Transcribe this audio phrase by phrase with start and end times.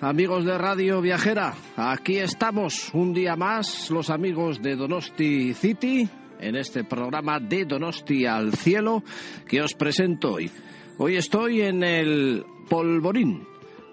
[0.00, 1.54] amigos de Radio Viajera?
[1.76, 6.08] Aquí estamos un día más, los amigos de Donosti City,
[6.40, 9.02] en este programa de Donosti al Cielo
[9.46, 10.50] que os presento hoy.
[10.98, 13.46] Hoy estoy en el Polvorín,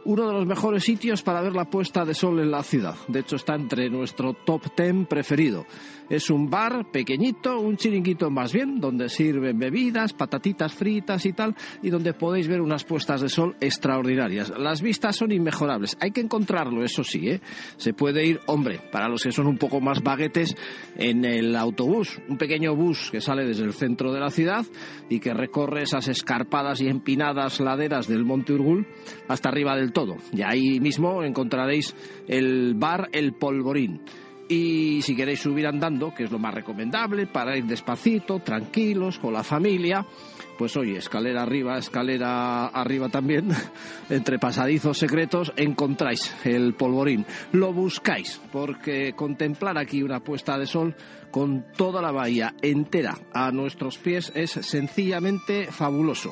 [0.05, 2.95] uno de los mejores sitios para ver la puesta de sol en la ciudad.
[3.07, 5.65] De hecho, está entre nuestro top ten preferido.
[6.09, 11.55] Es un bar pequeñito, un chiringuito más bien, donde sirven bebidas, patatitas fritas y tal,
[11.81, 14.53] y donde podéis ver unas puestas de sol extraordinarias.
[14.57, 15.97] Las vistas son inmejorables.
[16.01, 17.41] Hay que encontrarlo, eso sí, ¿eh?
[17.77, 20.55] Se puede ir, hombre, para los que son un poco más baguetes,
[20.97, 24.65] en el autobús, un pequeño bus que sale desde el centro de la ciudad
[25.09, 28.85] y que recorre esas escarpadas y empinadas laderas del Monte Urgul
[29.27, 30.17] hasta arriba del todo.
[30.31, 31.95] Y ahí mismo encontraréis
[32.27, 34.01] el bar El Polvorín.
[34.49, 39.33] Y si queréis subir andando, que es lo más recomendable, para ir despacito, tranquilos, con
[39.33, 40.05] la familia,
[40.57, 43.49] pues oye, escalera arriba, escalera arriba también,
[44.09, 47.25] entre pasadizos secretos, encontráis el polvorín.
[47.53, 50.95] Lo buscáis, porque contemplar aquí una puesta de sol
[51.31, 56.31] con toda la bahía entera a nuestros pies es sencillamente fabuloso.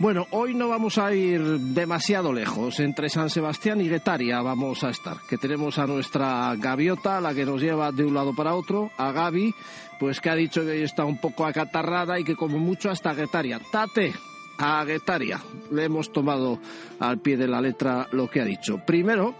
[0.00, 2.80] Bueno, hoy no vamos a ir demasiado lejos.
[2.80, 5.18] Entre San Sebastián y Guetaria vamos a estar.
[5.28, 9.12] Que tenemos a nuestra gaviota, la que nos lleva de un lado para otro, a
[9.12, 9.54] Gaby,
[9.98, 13.60] pues que ha dicho que está un poco acatarrada y que como mucho hasta Guetaria.
[13.70, 14.14] Tate,
[14.56, 15.38] a Guetaria.
[15.70, 16.58] Le hemos tomado
[16.98, 18.80] al pie de la letra lo que ha dicho.
[18.86, 19.34] Primero,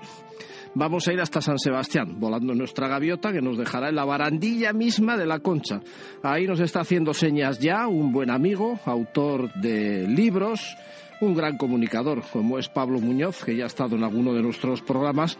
[0.74, 4.72] vamos a ir hasta San Sebastián, volando nuestra gaviota que nos dejará en la barandilla
[4.72, 5.80] misma de la concha.
[6.22, 10.76] Ahí nos está haciendo señas ya un buen amigo, autor de libros,
[11.20, 14.82] un gran comunicador como es Pablo Muñoz, que ya ha estado en alguno de nuestros
[14.82, 15.38] programas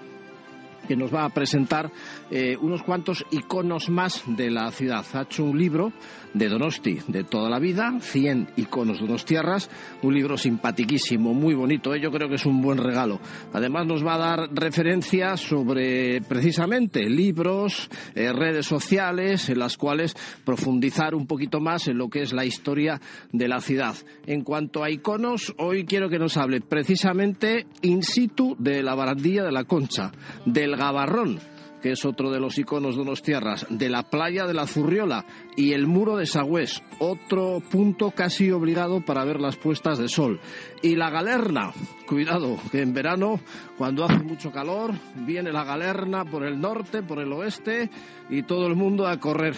[0.91, 1.93] que nos va a presentar
[2.33, 5.07] eh, unos cuantos iconos más de la ciudad.
[5.13, 5.93] Ha hecho un libro
[6.35, 9.71] de Donosti de toda la vida, 100 iconos donostiarras,
[10.03, 12.01] un libro simpatiquísimo, muy bonito, ¿eh?
[12.01, 13.21] yo creo que es un buen regalo.
[13.53, 20.17] Además nos va a dar referencias sobre precisamente libros, eh, redes sociales, en las cuales
[20.45, 23.01] profundizar un poquito más en lo que es la historia
[23.33, 23.95] de la ciudad.
[24.27, 29.45] En cuanto a iconos, hoy quiero que nos hable precisamente in situ de la barandilla
[29.45, 30.13] de la Concha,
[30.45, 31.39] del Gabarrón,
[31.83, 35.27] que es otro de los iconos de unos tierras, de la playa de la Zurriola
[35.55, 40.41] y el muro de Sagüés, otro punto casi obligado para ver las puestas de sol.
[40.81, 41.73] Y la galerna,
[42.07, 43.41] cuidado, que en verano,
[43.77, 47.91] cuando hace mucho calor, viene la galerna por el norte, por el oeste
[48.31, 49.57] y todo el mundo a correr.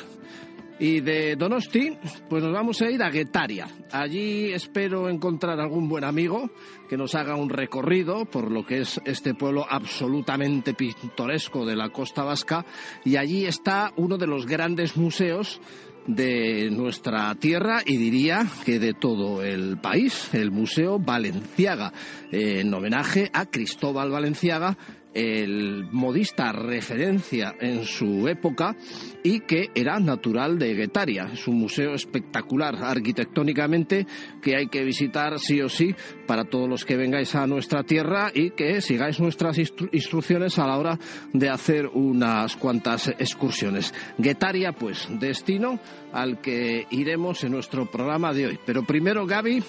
[0.82, 1.96] Y de Donosti,
[2.28, 3.68] pues nos vamos a ir a Guetaria.
[3.92, 6.50] Allí espero encontrar algún buen amigo
[6.88, 11.90] que nos haga un recorrido por lo que es este pueblo absolutamente pintoresco de la
[11.90, 12.66] costa vasca.
[13.04, 15.60] Y allí está uno de los grandes museos
[16.08, 21.92] de nuestra tierra y diría que de todo el país, el Museo Valenciaga,
[22.32, 24.76] en homenaje a Cristóbal Valenciaga,
[25.14, 28.76] el modista referencia en su época
[29.22, 31.30] y que era natural de Guetaria.
[31.32, 34.06] Es un museo espectacular arquitectónicamente
[34.40, 35.94] que hay que visitar sí o sí
[36.26, 40.78] para todos los que vengáis a nuestra tierra y que sigáis nuestras instrucciones a la
[40.78, 40.98] hora
[41.32, 43.94] de hacer unas cuantas excursiones.
[44.18, 45.78] Guetaria, pues, destino
[46.12, 48.58] al que iremos en nuestro programa de hoy.
[48.64, 49.62] Pero primero, Gaby,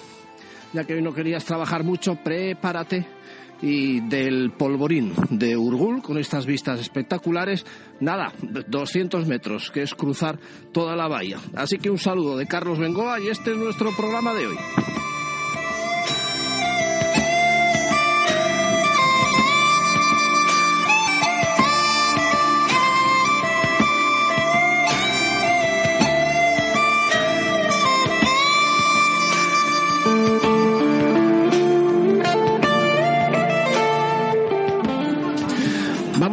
[0.72, 3.06] ya que hoy no querías trabajar mucho, prepárate
[3.62, 7.64] y del polvorín de Urgul con estas vistas espectaculares.
[8.00, 10.38] Nada, 200 metros, que es cruzar
[10.72, 11.38] toda la bahía.
[11.54, 14.56] Así que un saludo de Carlos Bengoa y este es nuestro programa de hoy.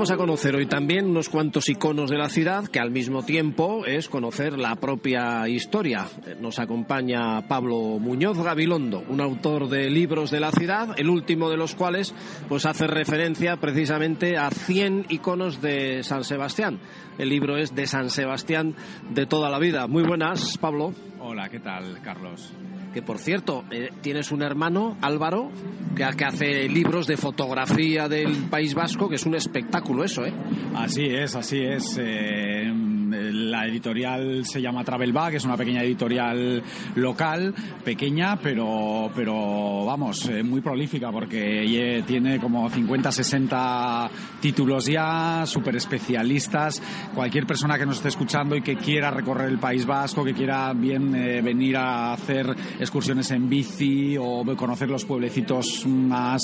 [0.02, 3.86] Vamos a conocer hoy también unos cuantos iconos de la ciudad que al mismo tiempo
[3.86, 6.08] es conocer la propia historia.
[6.40, 11.58] Nos acompaña Pablo Muñoz Gabilondo, un autor de libros de la ciudad, el último de
[11.58, 12.16] los cuales
[12.50, 16.80] pues hace referencia precisamente a 100 iconos de San Sebastián.
[17.20, 18.74] El libro es de San Sebastián
[19.12, 19.86] de toda la vida.
[19.86, 20.96] Muy buenas, Pablo.
[21.20, 22.52] Hola, ¿qué tal, Carlos?
[22.94, 25.50] Que por cierto, eh, tienes un hermano, Álvaro,
[25.96, 30.34] que, hace libros de fotografía del País Vasco, que es un espectáculo eso, ¿eh?
[30.76, 31.98] Así es, así es.
[32.00, 32.72] Eh,
[33.12, 36.64] la editorial se llama Travel Bag, es una pequeña editorial
[36.96, 37.54] local,
[37.84, 44.10] pequeña, pero, pero vamos, eh, muy prolífica porque tiene como 50, 60
[44.40, 46.82] títulos ya, súper especialistas.
[47.14, 50.74] Cualquier persona que nos esté escuchando y que quiera recorrer el País Vasco, que quiera
[50.74, 56.42] bien venir a hacer excursiones en bici o conocer los pueblecitos más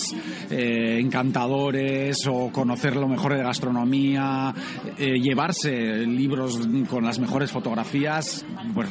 [0.50, 4.54] eh, encantadores o conocer lo mejor de gastronomía,
[4.98, 8.90] llevarse libros con las mejores fotografías, pues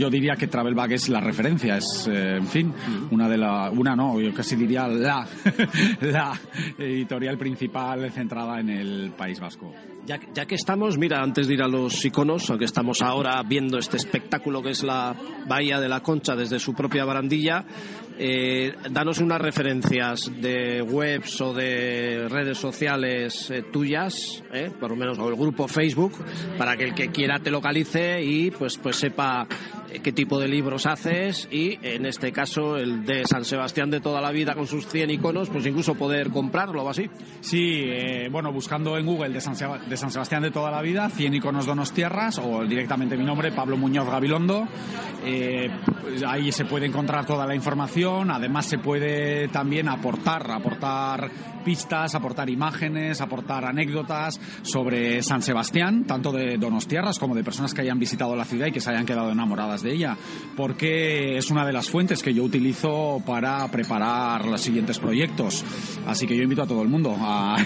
[0.00, 2.72] yo diría que Travel Bag es la referencia, es, eh, en fin,
[3.10, 5.26] una de la, una no, yo casi diría la,
[6.00, 6.32] la
[6.78, 9.72] editorial principal centrada en el País Vasco.
[10.06, 13.78] Ya, ya, que estamos, mira, antes de ir a los iconos, aunque estamos ahora viendo
[13.78, 15.14] este espectáculo que es la
[15.46, 17.64] Bahía de la Concha desde su propia barandilla,
[18.18, 24.96] eh, danos unas referencias de webs o de redes sociales eh, tuyas, eh, por lo
[24.96, 26.12] menos, o el grupo Facebook,
[26.58, 29.46] para que el que quiera te localice y pues, pues sepa
[30.02, 34.20] qué tipo de libros haces y, en este caso, el de San Sebastián de toda
[34.20, 37.10] la vida con sus 100 iconos, pues incluso poder comprarlo o así.
[37.40, 37.84] Sí,
[38.30, 39.54] bueno, buscando en Google de San,
[39.88, 43.52] de San Sebastián de toda la vida, 100 iconos Donos Tierras o directamente mi nombre,
[43.52, 44.66] Pablo Muñoz Gabilondo.
[45.20, 51.30] Pues ahí se puede encontrar toda la información Además se puede también aportar, aportar
[51.64, 57.82] pistas, aportar imágenes, aportar anécdotas sobre San Sebastián, tanto de Donostierras como de personas que
[57.82, 60.16] hayan visitado la ciudad y que se hayan quedado enamoradas de ella,
[60.56, 65.64] porque es una de las fuentes que yo utilizo para preparar los siguientes proyectos.
[66.06, 67.56] Así que yo invito a todo el mundo a,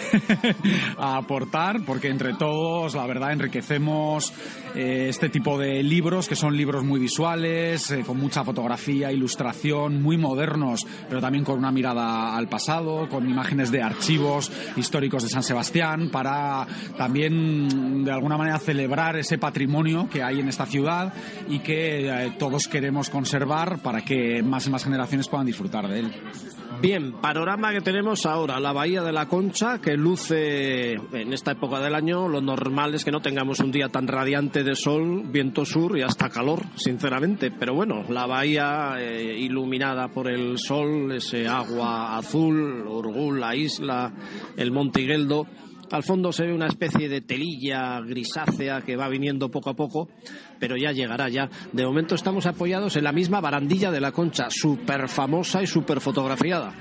[0.99, 4.32] aportar, porque entre todos, la verdad, enriquecemos
[4.75, 10.02] eh, este tipo de libros, que son libros muy visuales, eh, con mucha fotografía, ilustración,
[10.02, 15.28] muy modernos, pero también con una mirada al pasado, con imágenes de archivos históricos de
[15.28, 21.12] San Sebastián, para también de alguna manera celebrar ese patrimonio que hay en esta ciudad
[21.49, 26.01] y que eh, todos queremos conservar para que más y más generaciones puedan disfrutar de
[26.01, 26.12] él.
[26.81, 31.81] Bien, panorama que tenemos ahora, la Bahía de la Concha, que luce en esta época
[31.81, 35.65] del año, lo normal es que no tengamos un día tan radiante de sol, viento
[35.65, 41.49] sur y hasta calor, sinceramente, pero bueno, la bahía eh, iluminada por el sol, ese
[41.49, 44.12] agua azul, Urgul, la isla,
[44.56, 45.47] el Monte Higueldo,
[45.94, 50.08] al fondo se ve una especie de telilla grisácea que va viniendo poco a poco,
[50.58, 51.49] pero ya llegará ya.
[51.73, 56.00] De momento estamos apoyados en la misma barandilla de la concha, súper famosa y súper
[56.00, 56.75] fotografiada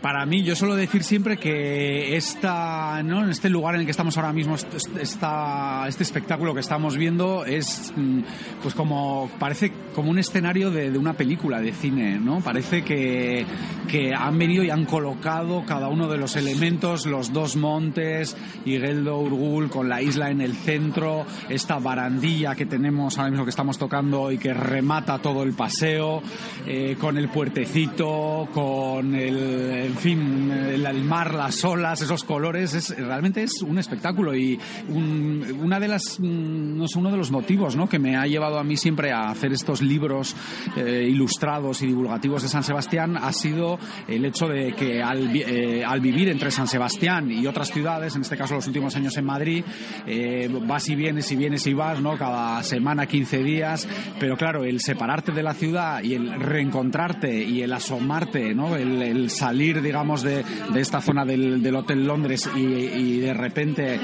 [0.00, 3.24] para mí, yo suelo decir siempre que esta, ¿no?
[3.24, 4.54] en este lugar en el que estamos ahora mismo,
[5.00, 8.20] esta, este espectáculo que estamos viendo es, mm,
[8.62, 12.40] pues como, parece como un escenario de, una película de cine, ¿no?
[12.40, 13.44] Parece que,
[13.88, 19.18] que, han venido y han colocado cada uno de los elementos, los dos montes, Higueldo,
[19.18, 23.78] Urgul, con la isla en el centro, esta barandilla que tenemos ahora mismo que estamos
[23.78, 26.22] tocando y que remata todo el paseo,
[26.66, 32.96] eh, con el puertecito, con el en fin, el, mar, las olas, esos colores, es,
[32.96, 37.76] realmente es un espectáculo y una de las, mm, no sé, uno de los motivos
[37.76, 37.88] ¿no?
[37.88, 40.36] que me ha llevado a mí siempre a hacer estos libros
[40.76, 43.78] eh, ilustrados y divulgativos de San Sebastián ha sido
[44.08, 48.22] el hecho de que al, eh, al, vivir entre San Sebastián y otras ciudades, en
[48.22, 49.64] este caso los últimos años en Madrid,
[50.06, 52.16] eh, vas y vienes y vienes y vas, ¿no?
[52.16, 53.88] Cada semana, 15 días,
[54.18, 58.76] pero claro, el separarte de la ciudad y el reencontrarte y el asomarte, ¿no?
[58.76, 63.94] El, el salir digamos, de, de esta zona del, del Hotel Londres y, de repente
[63.94, 64.00] eh,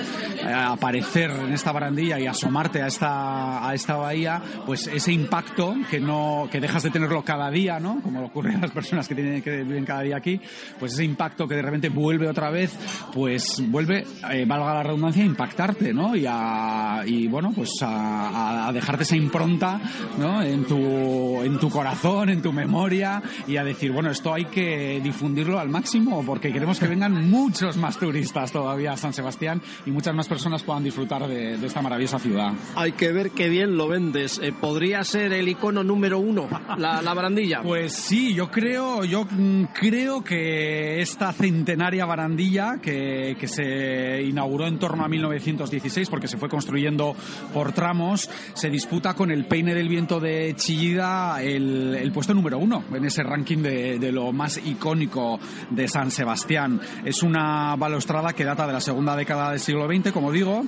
[0.53, 6.01] aparecer en esta barandilla y asomarte a esta, a esta bahía, pues ese impacto que
[6.01, 8.01] no que dejas de tenerlo cada día, ¿no?
[8.03, 10.41] Como ocurre a las personas que, tienen, que viven cada día aquí,
[10.79, 12.77] pues ese impacto que de repente vuelve otra vez,
[13.13, 16.17] pues vuelve, eh, valga la redundancia, a impactarte, ¿no?
[16.17, 19.81] Y, a, y bueno, pues a, a, dejarte esa impronta,
[20.19, 20.43] ¿no?
[20.43, 25.01] En tu, en tu corazón, en tu memoria y a decir, bueno, esto hay que
[25.03, 29.91] difundirlo al máximo porque queremos que vengan muchos más turistas todavía a San Sebastián y
[29.91, 32.53] muchas más personas puedan disfrutar de, esta maravillosa ciudad.
[32.75, 34.41] Hay que ver qué bien lo vendes.
[34.43, 37.63] Eh, ¿Podría ser el icono número uno, la, la barandilla?
[37.63, 44.67] Pues sí, yo creo, yo mm, creo que esta centenaria barandilla que, que se inauguró
[44.67, 47.15] en torno a 1916 porque se fue construyendo
[47.55, 52.59] por tramos, se disputa con el peine del viento de Chillida el, el puesto número
[52.59, 55.39] uno en ese ranking de, de lo más icónico
[55.71, 56.81] de San Sebastián.
[57.05, 60.65] Es una balaustrada que data de la segunda década del siglo XX, como digo,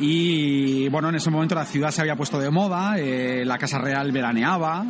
[0.00, 3.78] y bueno, en ese momento la ciudad se había puesto de moda, eh, la Casa
[3.78, 4.86] Real veraneaba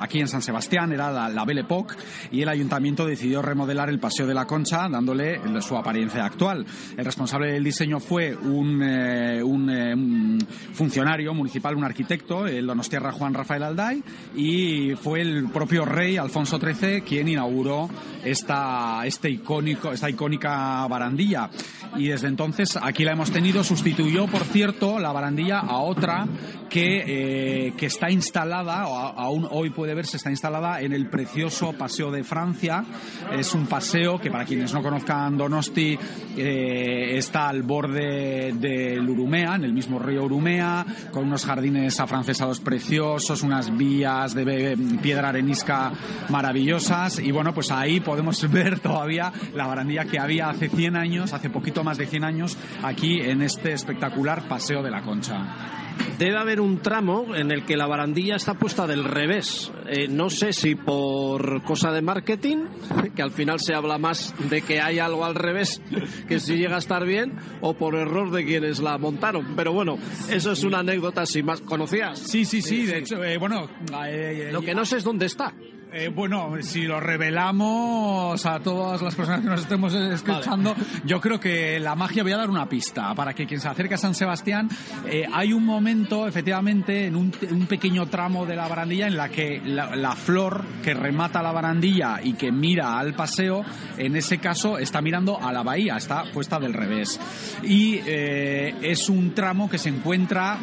[0.00, 1.94] aquí en San Sebastián, era la, Belle Époque,
[2.30, 6.66] y el ayuntamiento decidió remodelar el Paseo de la Concha dándole su apariencia actual.
[6.96, 13.12] El responsable del diseño fue un, eh, un, eh, funcionario municipal, un arquitecto, el donostiarra
[13.12, 14.02] Juan Rafael Alday,
[14.34, 17.88] y fue el propio rey Alfonso XIII quien inauguró
[18.24, 18.65] esta,
[19.04, 21.50] este icónico, esta icónica barandilla.
[21.96, 26.26] Y desde entonces aquí la hemos tenido, sustituyó, por cierto, la barandilla a otra
[26.68, 31.72] que, eh, que está instalada, o aún hoy puede verse, está instalada en el precioso
[31.72, 32.84] Paseo de Francia.
[33.32, 35.98] Es un paseo que para quienes no conozcan Donosti
[36.36, 42.60] eh, está al borde del Urumea, en el mismo río Urumea, con unos jardines afrancesados
[42.60, 45.92] preciosos, unas vías de piedra arenisca
[46.28, 51.32] maravillosas y bueno, pues ahí podemos ver todavía la barandilla que había hace 100 años,
[51.32, 55.76] hace poquito más de 100 años, aquí en este espectacular Paseo de la Concha
[56.18, 59.70] debe haber un tramo en el que la barandilla está puesta del revés.
[59.88, 62.66] Eh, no sé si por cosa de marketing,
[63.14, 65.82] que al final se habla más de que hay algo al revés
[66.28, 69.54] que si llega a estar bien, o por error de quienes la montaron.
[69.56, 69.98] Pero bueno,
[70.30, 72.18] eso es una anécdota si más conocías.
[72.18, 72.86] Sí, sí, sí.
[72.86, 73.68] De hecho, eh, bueno,
[74.06, 75.52] eh, lo que no sé es dónde está.
[75.98, 80.76] Eh, bueno, si lo revelamos a todas las personas que nos estemos escuchando,
[81.06, 83.94] yo creo que la magia, voy a dar una pista, para que quien se acerque
[83.94, 84.68] a San Sebastián,
[85.06, 87.30] eh, hay un momento, efectivamente, en un,
[87.66, 92.34] pequeño tramo de la barandilla en la que la, flor que remata la barandilla y
[92.34, 93.64] que mira al paseo,
[93.96, 97.18] en ese caso está mirando a la bahía, está puesta del revés.
[97.62, 100.58] Y eh, es un tramo que se encuentra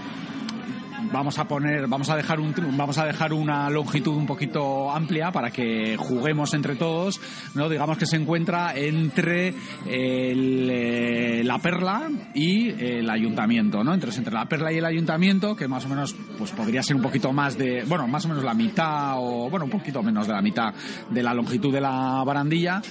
[1.13, 5.31] vamos a poner, vamos a dejar un, vamos a dejar una longitud un poquito amplia
[5.31, 7.21] para que juguemos entre todos,
[7.53, 7.69] ¿no?
[7.69, 9.53] Digamos que se encuentra entre
[9.85, 13.93] eh, la perla y el ayuntamiento, ¿no?
[13.93, 17.03] Entonces entre la perla y el ayuntamiento, que más o menos, pues podría ser un
[17.03, 20.33] poquito más de, bueno, más o menos la mitad o, bueno, un poquito menos de
[20.33, 20.73] la mitad
[21.09, 22.81] de la longitud de la barandilla,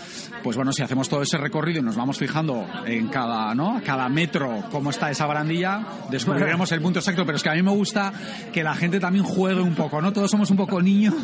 [0.43, 3.81] pues bueno, si hacemos todo ese recorrido y nos vamos fijando en cada, ¿no?
[3.85, 7.63] Cada metro cómo está esa barandilla, descubriremos el punto exacto, pero es que a mí
[7.63, 8.12] me gusta
[8.53, 10.13] que la gente también juegue un poco, ¿no?
[10.13, 11.15] Todos somos un poco niños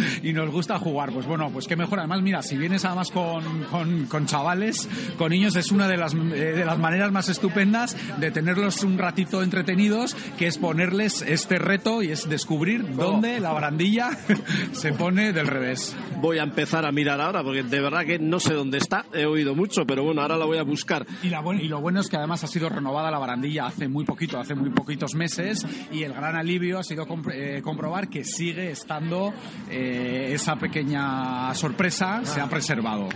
[0.22, 1.12] y nos gusta jugar.
[1.12, 1.98] Pues bueno, pues qué mejor.
[1.98, 6.18] Además, mira, si vienes además con, con, chavales, con niños, es una de las, eh,
[6.18, 12.02] de las maneras más estupendas de tenerlos un ratito entretenidos, que es ponerles este reto
[12.02, 12.94] y es descubrir oh.
[13.02, 14.10] dónde la barandilla
[14.72, 15.96] se pone del revés.
[16.20, 19.26] Voy a empezar a mirar ahora, porque de verdad que no sé dónde está, he
[19.26, 21.06] oído mucho, pero bueno, ahora la voy a buscar.
[21.22, 24.04] Y, la, y lo bueno es que además ha sido renovada la barandilla hace muy
[24.04, 28.70] poquito, hace muy poquitos meses, y el gran alivio ha sido eh, comprobar que sigue
[28.70, 29.32] estando
[29.70, 33.08] eh, esa pequeña sorpresa, se ha preservado.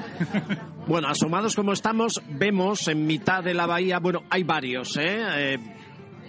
[0.86, 5.22] Bueno, asomados como estamos, vemos en mitad de la bahía, bueno, hay varios, ¿eh?
[5.54, 5.58] eh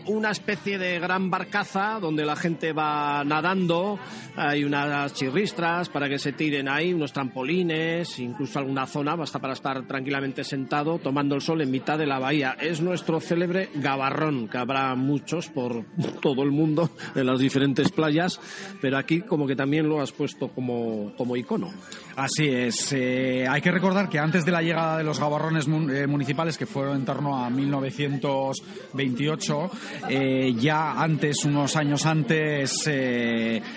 [0.07, 3.99] una especie de gran barcaza donde la gente va nadando,
[4.35, 9.53] hay unas chirristras para que se tiren ahí, unos trampolines, incluso alguna zona basta para
[9.53, 12.57] estar tranquilamente sentado tomando el sol en mitad de la bahía.
[12.59, 15.85] Es nuestro célebre gabarrón, que habrá muchos por
[16.21, 18.39] todo el mundo en las diferentes playas,
[18.81, 21.71] pero aquí como que también lo has puesto como, como icono.
[22.15, 22.93] Así es.
[22.93, 26.67] Eh, hay que recordar que antes de la llegada de los gabarrones eh, municipales, que
[26.67, 29.71] fueron en torno a 1928,
[30.09, 32.87] eh, ya antes, unos años antes,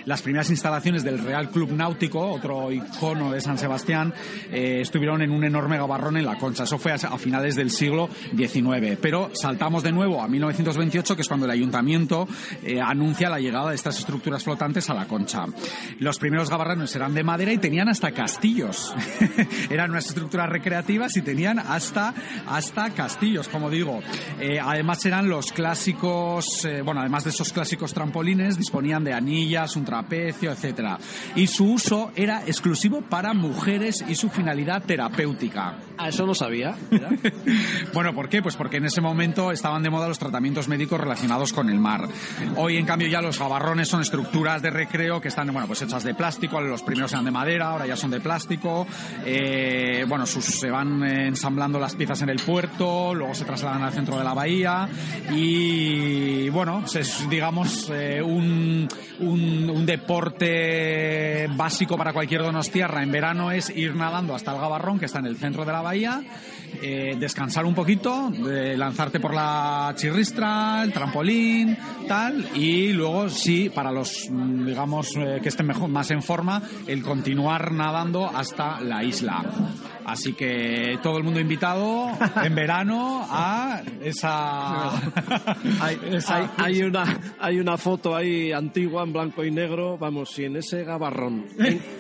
[0.05, 4.13] las primeras instalaciones del Real Club Náutico, otro icono de San Sebastián,
[4.51, 6.65] estuvieron en un enorme gabarrón en la Concha.
[6.65, 8.99] Eso fue a, finales del siglo XIX.
[9.01, 12.29] Pero saltamos de nuevo a 1928, que es cuando el ayuntamiento
[12.85, 15.47] anuncia la llegada de estas estructuras flotantes a la Concha.
[16.01, 18.93] Los primeros gabarrones eran de madera y tenían hasta castillos.
[19.71, 22.13] Eran unas estructuras recreativas y tenían hasta,
[22.49, 24.01] hasta castillos, como digo.
[24.41, 29.77] Eh, además eran los clásicos, eh, bueno, además de esos clásicos trampolines, disponían de anillas,
[29.77, 30.99] un trapecio, etcétera.
[31.37, 35.77] Y su uso era exclusivo para mujeres y su finalidad terapéutica.
[35.97, 36.75] Ah, eso no sabía.
[37.95, 38.43] bueno, ¿por qué?
[38.43, 42.09] Pues porque en ese momento estaban de moda los tratamientos médicos relacionados con el mar.
[42.57, 46.03] Hoy, en cambio, ya los gabarrones son estructuras de recreo que están, bueno, pues hechas
[46.03, 46.61] de plástico.
[46.61, 48.87] Los primeros eran de madera, ahora ya son de plástico.
[49.25, 54.19] Eh, bueno, se van ensamblando las piezas en el puerto, luego se trasladan al centro
[54.19, 54.89] de la bahía
[55.33, 58.89] y bueno, es digamos eh, un,
[59.21, 65.07] un, deporte básico para cualquier donostiarra en verano es ir nadando hasta el Gabarrón, que
[65.07, 66.23] está en el centro de la bahía
[66.83, 73.91] eh, descansar un poquito, lanzarte por la chirristra, el trampolín, tal, y luego sí, para
[73.93, 79.03] los, mm, digamos, eh, que estén mejor, más en forma, el continuar nadando hasta la
[79.05, 79.45] isla.
[80.07, 82.11] Así que todo el mundo invitado
[82.41, 84.93] en verano a esa...
[86.59, 90.85] hay, una, hay una foto ahí antigua en blanco y negro, vamos, si en ese
[90.85, 91.47] gabarrón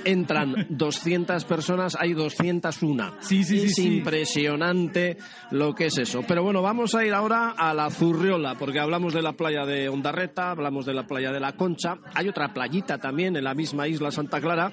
[0.05, 3.15] entran 200 personas, hay 201.
[3.19, 5.17] Sí, sí, es sí, impresionante
[5.51, 6.23] lo que es eso.
[6.29, 9.89] Pero bueno, vamos a ir ahora a la Zurriola, porque hablamos de la playa de
[9.89, 11.99] Ondarreta, hablamos de la playa de la Concha.
[12.15, 14.71] Hay otra playita también en la misma isla Santa Clara,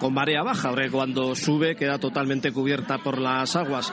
[0.00, 3.92] con marea baja, porque cuando sube queda totalmente cubierta por las aguas.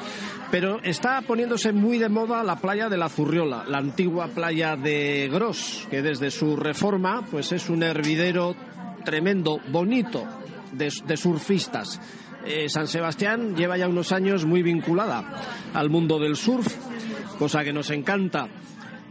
[0.50, 5.30] Pero está poniéndose muy de moda la playa de la Zurriola, la antigua playa de
[5.32, 8.56] Gros, que desde su reforma pues es un hervidero
[9.04, 10.26] tremendo, bonito
[10.72, 12.00] de, surfistas.
[12.46, 15.24] Eh, San Sebastián lleva ya unos años muy vinculada
[15.74, 16.74] al mundo del surf,
[17.38, 18.48] cosa que nos encanta.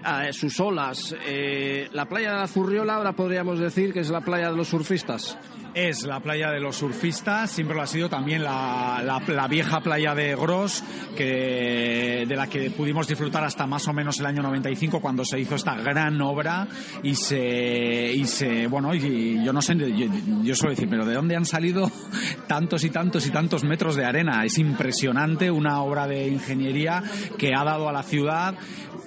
[0.04, 1.14] A sus olas.
[1.24, 4.66] Eh, la playa de la Zurriola ahora podríamos decir que es la playa de los
[4.66, 5.38] surfistas
[5.74, 10.14] es la playa de los surfistas, siempre lo ha sido también la, la, vieja playa
[10.14, 10.82] de Gros,
[11.16, 15.40] que, de la que pudimos disfrutar hasta más o menos el año 95 cuando se
[15.40, 16.66] hizo esta gran obra
[17.02, 20.06] y se, y se bueno, y, yo no sé, yo,
[20.42, 21.90] yo, suelo decir, pero ¿de dónde han salido
[22.46, 24.44] tantos y tantos y tantos metros de arena?
[24.44, 27.02] Es impresionante, una obra de ingeniería
[27.38, 28.54] que ha dado a la ciudad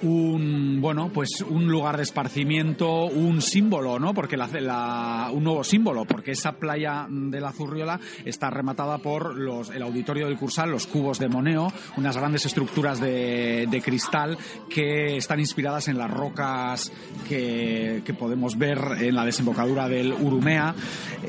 [0.01, 6.05] un bueno pues un lugar de esparcimiento un símbolo no porque la, un nuevo símbolo
[6.05, 10.87] porque esa playa de la Zurriola está rematada por los el auditorio del Cursal los
[10.87, 14.37] cubos de Moneo unas grandes estructuras de, cristal
[14.69, 16.91] que están inspiradas en las rocas
[17.27, 20.73] que, podemos ver en la desembocadura del Urumea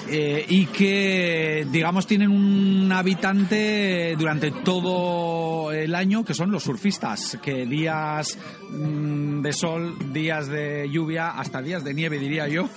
[0.09, 7.39] eh, y que digamos tienen un habitante durante todo el año que son los surfistas
[7.43, 8.39] que días
[8.71, 12.69] Mm, de sol, días de lluvia, hasta días de nieve, diría yo.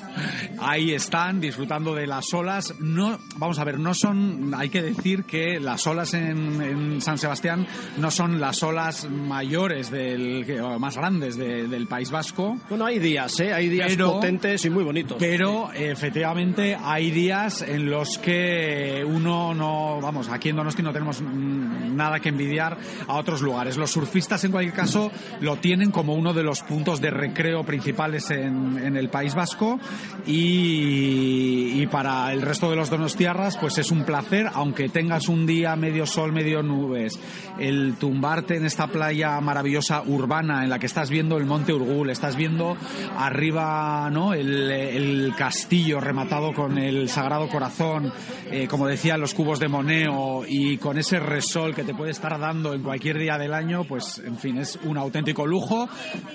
[0.60, 2.39] Ahí están disfrutando de las olas.
[2.80, 7.68] No, vamos a ver, no son, hay que decir que las olas en, San Sebastián
[7.98, 10.46] no son las olas mayores del,
[10.80, 12.58] más grandes del País Vasco.
[12.70, 13.54] Bueno, hay días, ¿eh?
[13.54, 15.18] hay días potentes y muy bonitos.
[15.20, 21.22] Pero efectivamente hay días en los que uno no, vamos, aquí en Donosti no tenemos
[21.22, 22.78] mm, nada que envidiar
[23.08, 23.78] a otros lugares.
[23.78, 28.32] Los surfistas, en cualquier caso, lo tienen como uno de los puntos de recreo principales
[28.32, 29.80] en, el País Vasco
[30.26, 35.76] y, para el resto de los donostiarras pues es un placer, aunque tengas un día
[35.76, 37.20] medio sol, medio nubes,
[37.60, 42.10] el tumbarte en esta playa maravillosa urbana en la que estás viendo el Monte Urgul,
[42.10, 42.78] estás viendo
[43.18, 44.34] arriba ¿no?
[44.34, 48.12] el, castillo rematado con el Sagrado Corazón,
[48.52, 52.38] eh, como decía, los cubos de Moneo y con ese resol que te puede estar
[52.40, 55.88] dando en cualquier día del año, pues en fin, es un auténtico lujo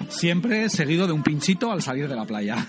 [0.08, 2.66] siempre seguido de un pinchito al salir de la playa.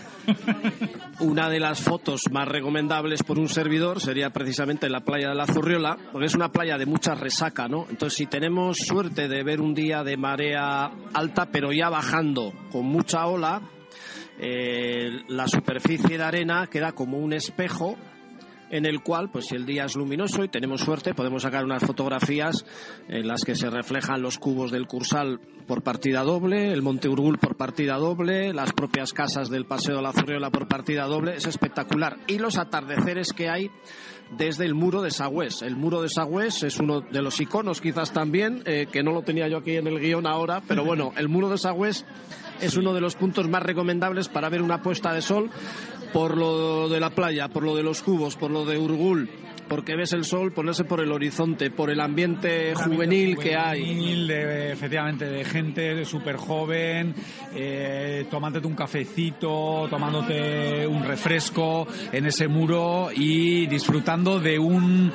[1.20, 5.46] Una de las fotos más recomendables por un servidor sería precisamente la playa de la
[5.46, 7.88] Zurriola, porque es una playa de mucha resaca, ¿no?
[7.90, 12.86] Entonces, si tenemos suerte de ver un día de marea alta, pero ya bajando con
[12.86, 13.62] mucha ola,
[14.40, 17.96] eh, la superficie de arena queda como un espejo
[18.70, 21.84] en el cual, pues si el día es luminoso y tenemos suerte, podemos sacar unas
[21.84, 22.66] fotografías
[23.08, 27.38] en las que se reflejan los cubos del Cursal por partida doble, el Monte Urgul
[27.40, 31.46] por partida doble, las propias casas del Paseo de la Zurriola por partida doble, es
[31.46, 32.18] espectacular.
[32.28, 33.72] Y los atardeceres que hay
[34.38, 35.62] desde el muro de Sagüés.
[35.62, 39.22] El muro de Sagüés es uno de los iconos quizás también, eh, que no lo
[39.22, 42.06] tenía yo aquí en el guion ahora, pero bueno, el muro de Sagüés
[42.62, 45.50] es uno de los puntos más recomendables para ver una puesta de sol
[46.14, 49.30] por lo de la playa, por lo de los cubos, por lo de Urgul,
[49.68, 54.26] porque ves el sol ponerse por el horizonte, por el ambiente juvenil, que hay.
[54.28, 57.14] De, efectivamente, de gente súper joven,
[57.54, 65.12] eh, tomándote un cafecito, tomándote un refresco en ese muro y disfrutando de un,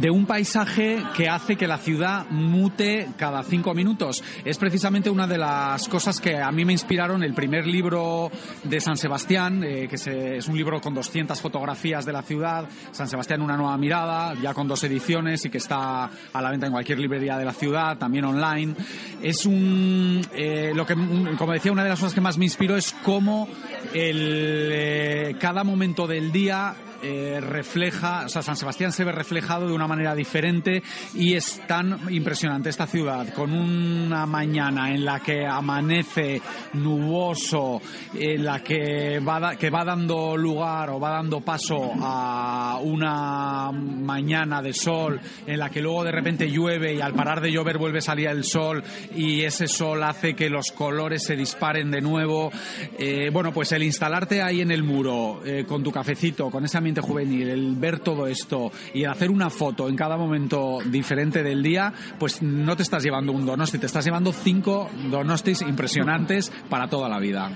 [0.00, 4.22] de un paisaje que hace que la ciudad mute cada cinco minutos.
[4.44, 8.30] Es precisamente una de las cosas que a mí me inspiraron el primer libro
[8.64, 13.08] de San Sebastián, eh, que es un libro con 200 fotografías de la ciudad, San
[13.08, 13.91] Sebastián, una nueva mirada
[14.40, 17.52] ya con dos ediciones y que está a la venta en cualquier librería de la
[17.52, 18.74] ciudad, también online.
[19.22, 20.94] Es un, eh, lo que,
[21.36, 23.48] como decía, una de las cosas que más me inspiró es cómo
[23.92, 29.66] el, eh, cada momento del día eh, refleja, o sea, San Sebastián se ve reflejado
[29.66, 30.82] de una manera diferente
[31.14, 36.40] y es tan impresionante esta ciudad con una mañana en la que amanece
[36.74, 37.80] nuboso,
[38.14, 44.62] en la que va, que va dando lugar o va dando paso a una mañana
[44.62, 47.98] de sol, en la que luego de repente llueve y al parar de llover vuelve
[47.98, 48.82] a salir el sol
[49.14, 52.50] y ese sol hace que los colores se disparen de nuevo.
[52.98, 56.78] Eh, bueno, pues el instalarte ahí en el muro eh, con tu cafecito, con ese
[56.78, 61.62] ambiente juvenil, el ver todo esto y hacer una foto en cada momento diferente del
[61.62, 66.88] día, pues no te estás llevando un Donosti, te estás llevando cinco Donostis impresionantes para
[66.88, 67.50] toda la vida.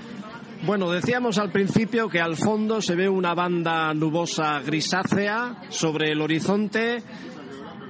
[0.65, 6.21] Bueno, decíamos al principio que al fondo se ve una banda nubosa grisácea sobre el
[6.21, 7.03] horizonte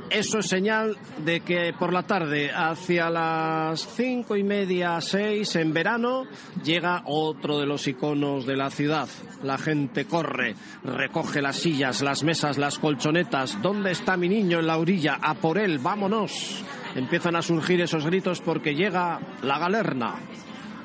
[0.09, 5.73] eso es señal de que por la tarde, hacia las cinco y media, seis, en
[5.73, 6.23] verano,
[6.63, 9.07] llega otro de los iconos de la ciudad.
[9.43, 13.61] La gente corre, recoge las sillas, las mesas, las colchonetas.
[13.61, 15.19] ¿Dónde está mi niño en la orilla?
[15.21, 16.63] A por él, vámonos.
[16.95, 20.15] Empiezan a surgir esos gritos porque llega la galerna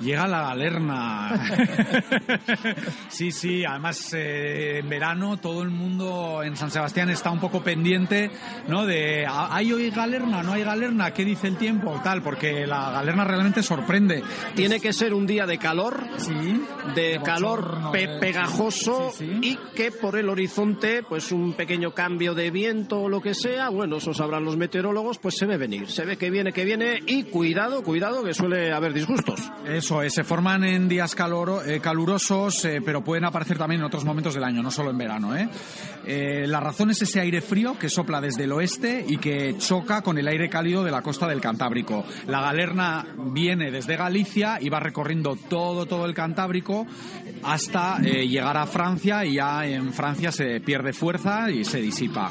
[0.02, 1.30] llega la galerna.
[3.08, 7.62] sí, sí, además eh, en verano todo el mundo en San Sebastián está un poco
[7.62, 8.30] pendiente,
[8.68, 8.84] ¿no?
[8.84, 10.42] De, ¿hay hoy galerna?
[10.42, 11.12] ¿No hay galerna?
[11.12, 12.00] ¿Qué dice el tiempo?
[12.02, 14.22] Tal, porque la galerna realmente sorprende.
[14.54, 16.62] Tiene que ser un día de calor, sí,
[16.94, 23.08] de, calor pegajoso y que por el horizonte, pues un pequeño cambio de viento o
[23.08, 26.30] lo que sea, bueno, eso sabrán los meteorólogos, pues se ve venir, se ve que
[26.30, 29.50] viene, que viene y cuidado, cuidado, que suele haber disgustos.
[29.66, 31.14] Eso se forman en días
[31.66, 34.98] eh, calurosos, eh, pero pueden aparecer también en otros momentos del año, no solo en
[34.98, 35.36] verano.
[35.36, 35.48] ¿eh?
[36.46, 40.18] la razón es ese aire frío que sopla desde el oeste y que choca con
[40.18, 42.04] el aire cálido de la costa del Cantábrico.
[42.26, 46.86] La galerna viene desde Galicia y va recorriendo todo, todo el Cantábrico
[47.44, 52.30] hasta llegar a Francia y ya en Francia se pierde fuerza y se disipa.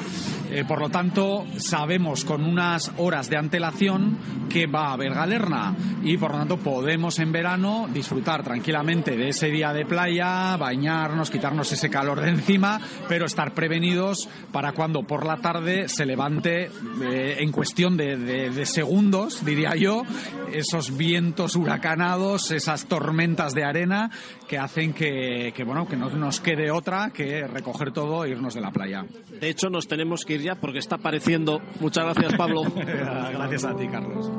[0.68, 4.18] por lo tanto, sabemos con unas horas de antelación
[4.50, 7.51] que va a haber galerna y por lo tanto podemos en verano
[7.92, 13.52] disfrutar tranquilamente de ese día de playa, bañarnos, quitarnos ese calor de encima, pero estar
[13.52, 16.70] prevenidos para cuando por la tarde se levante
[17.02, 20.02] eh, en cuestión de, segundos, diría yo,
[20.50, 24.10] esos vientos huracanados, esas tormentas de arena
[24.48, 28.62] que hacen que, bueno, que no nos quede otra que recoger todo e irnos de
[28.62, 29.04] la playa.
[29.40, 31.60] De hecho, nos tenemos que ir ya porque está apareciendo.
[31.80, 32.62] Muchas gracias, Pablo.
[32.74, 34.30] gracias a ti, Carlos.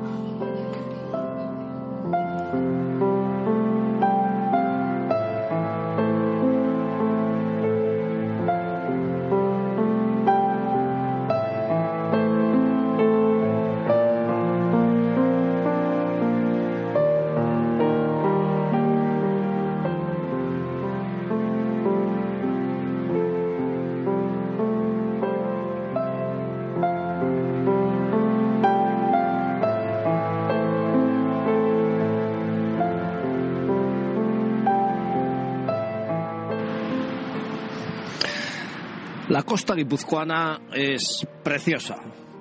[39.54, 41.98] Costa guipuzcoana es preciosa.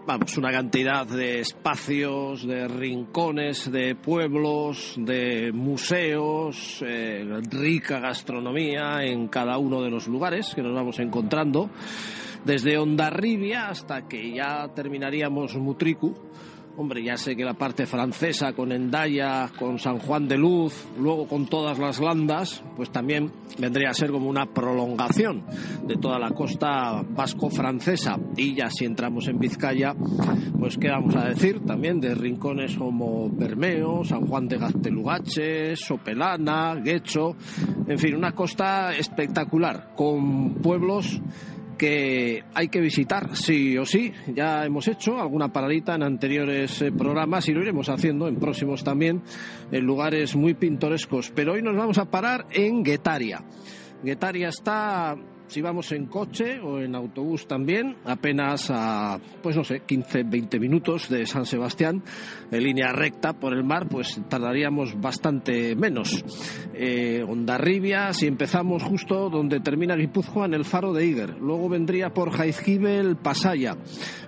[0.07, 9.29] Vamos, una cantidad de espacios, de rincones, de pueblos, de museos, eh, rica gastronomía en
[9.29, 11.69] cada uno de los lugares que nos vamos encontrando,
[12.47, 16.15] desde Ondarribia hasta que ya terminaríamos Mutriku
[16.75, 21.27] Hombre, ya sé que la parte francesa con Endaya, con San Juan de Luz, luego
[21.29, 25.45] con todas las landas, pues también vendría a ser como una prolongación
[25.87, 28.19] de toda la costa vasco-francesa.
[28.39, 29.95] Y ya si entramos en Vizcaya,
[30.59, 36.77] pues qué vamos a decir también de rincones como Bermeo, San Juan de Gaztelugache, Sopelana,
[36.77, 37.37] Guecho,
[37.87, 41.21] en fin, una costa espectacular con pueblos
[41.83, 44.13] que hay que visitar sí o sí.
[44.33, 48.85] Ya hemos hecho alguna paradita en anteriores eh, programas y lo iremos haciendo en próximos
[48.85, 49.21] también
[49.73, 51.33] en lugares muy pintorescos.
[51.35, 53.43] Pero hoy nos vamos a parar en Guetaria.
[54.01, 55.17] Guetaria está
[55.53, 60.59] si vamos en coche o en autobús también, apenas a, pues no sé, 15, 20
[60.59, 62.03] minutos de San Sebastián,
[62.51, 66.25] en línea recta por el mar, pues tardaríamos bastante menos.
[66.73, 71.37] Eh, Ondarribia, si empezamos justo donde termina Guipúzcoa, en el faro de Iger.
[71.37, 73.77] Luego vendría por Jaizkibel, Pasaya.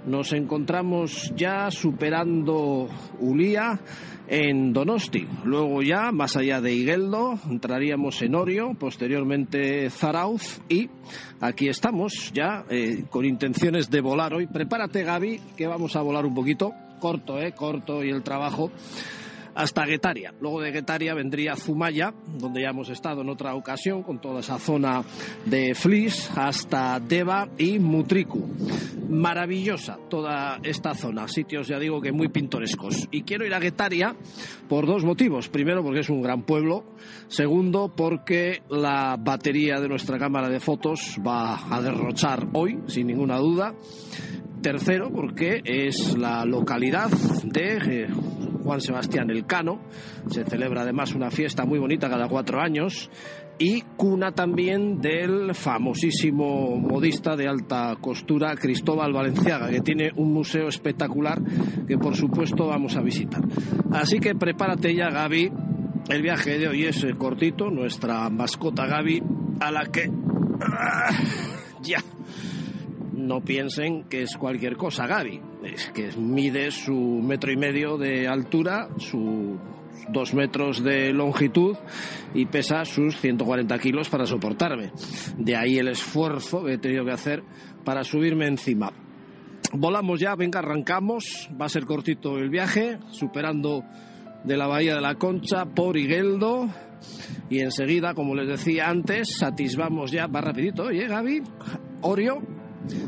[0.04, 2.86] Nos encontramos ya superando
[3.18, 3.80] Ulía
[4.28, 5.26] en Donosti.
[5.44, 10.88] Luego ya, más allá de Igueldo, entraríamos en Orio, posteriormente Zarauz y
[11.40, 14.46] aquí estamos ya eh, con intenciones de volar hoy.
[14.46, 16.72] Prepárate Gaby, que vamos a volar un poquito.
[17.00, 17.52] Corto, ¿eh?
[17.52, 18.70] Corto y el trabajo
[19.54, 20.34] hasta Guetaria.
[20.40, 24.58] Luego de Guetaria vendría Zumaya, donde ya hemos estado en otra ocasión, con toda esa
[24.58, 25.02] zona
[25.44, 28.48] de Flis, hasta Deva y Mutriku.
[29.08, 33.08] Maravillosa toda esta zona, sitios ya digo que muy pintorescos.
[33.10, 34.14] Y quiero ir a Guetaria
[34.68, 35.48] por dos motivos.
[35.48, 36.84] Primero, porque es un gran pueblo.
[37.28, 43.38] Segundo, porque la batería de nuestra cámara de fotos va a derrochar hoy, sin ninguna
[43.38, 43.74] duda.
[44.62, 47.10] Tercero, porque es la localidad
[47.42, 48.08] de eh,
[48.64, 49.78] Juan Sebastián Elcano.
[50.30, 53.10] Se celebra además una fiesta muy bonita cada cuatro años
[53.58, 60.68] y cuna también del famosísimo modista de alta costura Cristóbal Valenciaga, que tiene un museo
[60.68, 61.40] espectacular
[61.86, 63.42] que por supuesto vamos a visitar.
[63.92, 65.52] Así que prepárate ya, Gaby.
[66.08, 69.22] El viaje de hoy es eh, cortito, nuestra mascota Gaby,
[69.60, 70.10] a la que...
[70.60, 71.10] ¡Ah!
[71.82, 71.98] ya.
[73.16, 75.40] No piensen que es cualquier cosa, Gaby.
[75.64, 79.58] Es que mide su metro y medio de altura, su
[80.08, 81.76] dos metros de longitud
[82.34, 84.92] y pesa sus 140 kilos para soportarme.
[85.38, 87.42] De ahí el esfuerzo que he tenido que hacer
[87.84, 88.92] para subirme encima.
[89.72, 91.48] Volamos ya, venga, arrancamos.
[91.60, 93.84] Va a ser cortito el viaje, superando
[94.44, 96.68] de la Bahía de la Concha por Higueldo.
[97.50, 101.42] Y enseguida, como les decía antes, satisfamos ya, va rapidito, oye Gaby,
[102.00, 102.38] Orio,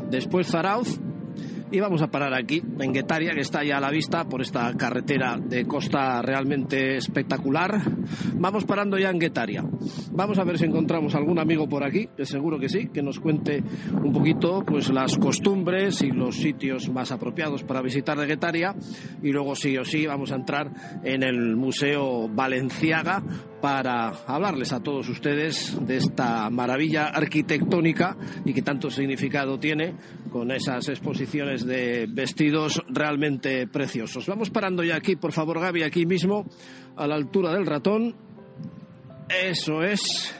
[0.09, 0.99] después Zarauz,
[1.69, 4.73] y vamos a parar aquí, en Guetaria, que está ya a la vista por esta
[4.75, 7.81] carretera de costa realmente espectacular.
[8.35, 9.65] Vamos parando ya en Guetaria.
[10.11, 13.19] Vamos a ver si encontramos algún amigo por aquí, que seguro que sí, que nos
[13.19, 13.61] cuente
[14.01, 18.73] un poquito pues las costumbres y los sitios más apropiados para visitar de Guetaria.
[19.21, 20.71] Y luego sí o sí vamos a entrar
[21.03, 23.21] en el Museo Valenciaga
[23.61, 28.15] para hablarles a todos ustedes de esta maravilla arquitectónica
[28.45, 29.95] y que tanto significado tiene
[30.31, 34.27] con esas exposiciones de vestidos realmente preciosos.
[34.27, 36.45] Vamos parando ya aquí, por favor, Gaby, aquí mismo,
[36.95, 38.15] a la altura del ratón.
[39.29, 40.33] Eso es.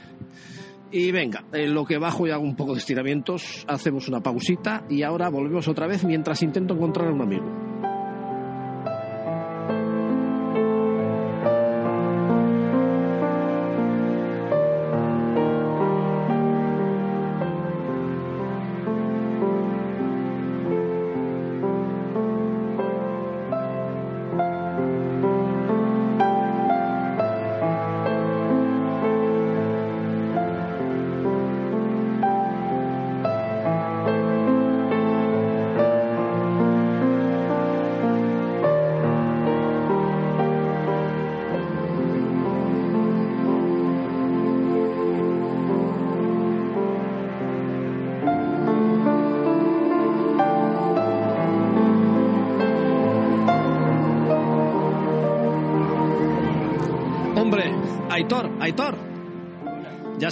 [0.91, 4.85] Y venga, en lo que bajo y hago un poco de estiramientos, hacemos una pausita
[4.89, 7.66] y ahora volvemos otra vez mientras intento encontrar a un amigo.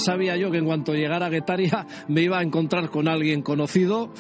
[0.06, 4.12] Sabía yo que en cuanto llegara a Guetaria me iba a encontrar con alguien conocido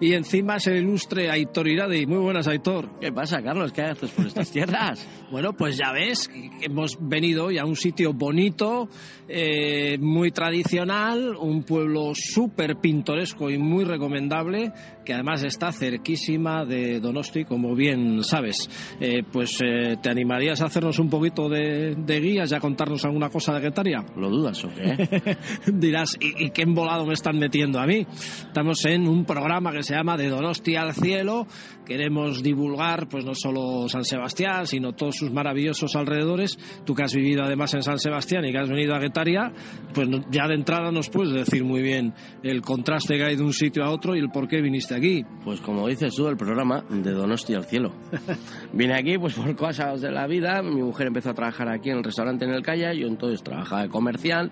[0.00, 2.06] y encima es el ilustre Aitor Iradi.
[2.06, 2.88] Muy buenas, Aitor.
[3.00, 3.72] ¿Qué pasa, Carlos?
[3.72, 5.04] ¿Qué haces por estas tierras?
[5.30, 8.88] bueno, pues ya ves, hemos venido hoy a un sitio bonito,
[9.26, 14.72] eh, muy tradicional, un pueblo súper pintoresco y muy recomendable,
[15.08, 18.68] que además está cerquísima de Donosti, como bien sabes.
[19.00, 23.30] Eh, pues eh, te animarías a hacernos un poquito de, guías y a contarnos alguna
[23.30, 24.04] cosa de Guetaria.
[24.18, 25.38] ¿Lo dudas o qué?
[25.72, 28.06] Dirás, ¿y, ¿y qué embolado me están metiendo a mí?
[28.48, 31.46] Estamos en un programa que se llama De Donosti al Cielo.
[31.86, 36.58] Queremos divulgar, pues no solo San Sebastián, sino todos sus maravillosos alrededores.
[36.84, 39.54] Tú que has vivido además en San Sebastián y que has venido a Guetaria,
[39.94, 43.54] pues ya de entrada nos puedes decir muy bien el contraste que hay de un
[43.54, 45.24] sitio a otro y el por qué viniste aquí.
[45.44, 47.92] Pues como dices tú, el programa de Donosti al Cielo.
[48.72, 50.62] Vine aquí pues por cosas de la vida.
[50.62, 53.82] Mi mujer empezó a trabajar aquí en el restaurante en el Calle, yo entonces trabajaba
[53.82, 54.50] de comercial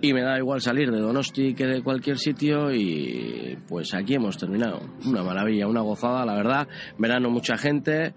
[0.00, 4.36] y me da igual salir de Donosti que de cualquier sitio y pues aquí hemos
[4.36, 4.80] terminado.
[5.06, 6.68] Una maravilla, una gozada, la verdad.
[6.98, 8.14] Verano mucha gente,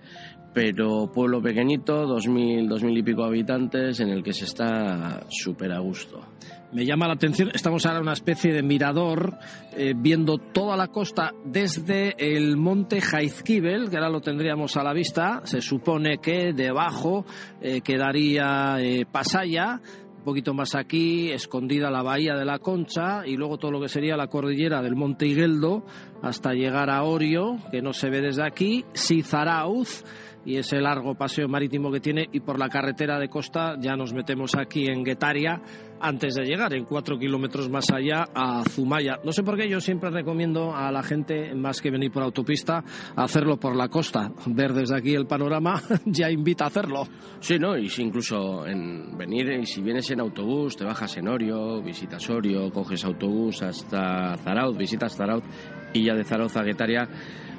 [0.58, 5.24] pero pueblo pequeñito, dos mil, dos mil y pico habitantes, en el que se está
[5.30, 6.20] súper a gusto.
[6.74, 9.38] Me llama la atención, estamos ahora en una especie de mirador,
[9.78, 14.94] eh, viendo toda la costa desde el monte Jaizkibel, que ahora lo tendríamos a la
[14.94, 15.42] vista.
[15.44, 17.24] Se supone que debajo
[17.62, 19.80] eh, quedaría eh, Pasaya,
[20.26, 24.18] poquito más aquí, escondida la bahía de la Concha y luego todo lo que sería
[24.18, 25.86] la cordillera del Monte Higueldo
[26.24, 30.04] hasta llegar a Orio, que no se ve desde aquí, Sizarauz
[30.48, 34.14] y ese largo paseo marítimo que tiene y por la carretera de costa ya nos
[34.14, 35.62] metemos aquí en Guetaria
[36.00, 39.20] antes de llegar en cuatro kilómetros más allá a Zumaya.
[39.26, 42.82] No sé por qué yo siempre recomiendo a la gente más que venir por autopista
[43.18, 44.32] hacerlo por la costa.
[44.46, 47.06] Ver desde aquí el panorama ya invita a hacerlo.
[47.42, 51.28] Sí, no, y si incluso en venir, y si vienes en autobús, te bajas en
[51.28, 55.44] Orio, visitas Orio, coges autobús hasta Zarauz, visitas Zarauz
[55.94, 57.10] y ya de Zarauz a Guetaria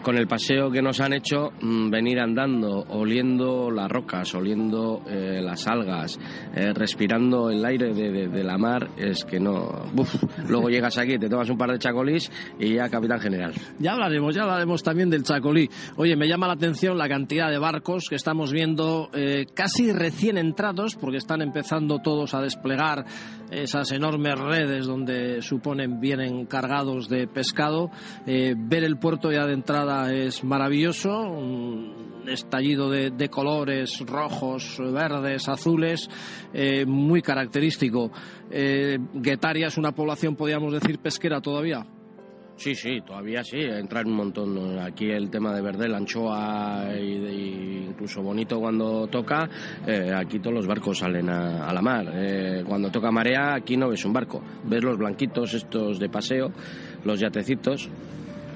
[0.03, 5.41] con el paseo que nos han hecho, mm, venir andando, oliendo las rocas, oliendo eh,
[5.43, 6.19] las algas,
[6.55, 9.91] eh, respirando el aire de, de, la mar es que no.
[10.49, 13.53] luego llegas aquí, te tomas un par de chacolís y ya capitán general.
[13.79, 15.69] Ya hablaremos, ya hablaremos también del chacolí.
[15.97, 20.39] Oye, me llama la atención la cantidad de barcos que estamos viendo eh, casi recién
[20.39, 23.05] entrados, porque están empezando todos a desplegar
[23.51, 27.91] esas enormes redes donde suponen vienen cargados de pescado.
[28.27, 36.09] Ver el puerto ya de entrada es maravilloso, un estallido de, colores rojos, verdes, azules,
[36.53, 38.11] eh, muy característico.
[38.51, 41.87] Eh, Guetaria es una población, podríamos decir, pesquera todavía.
[42.59, 44.81] Sí, sí, todavía sí, entra un montón.
[44.81, 49.49] Aquí el tema de verde, la anchoa incluso bonito cuando toca,
[49.87, 52.11] eh, aquí todos los barcos salen a, la mar.
[52.15, 56.51] Eh, cuando toca marea, aquí no ves un barco, ves los blanquitos estos de paseo,
[57.05, 57.89] los yatecitos,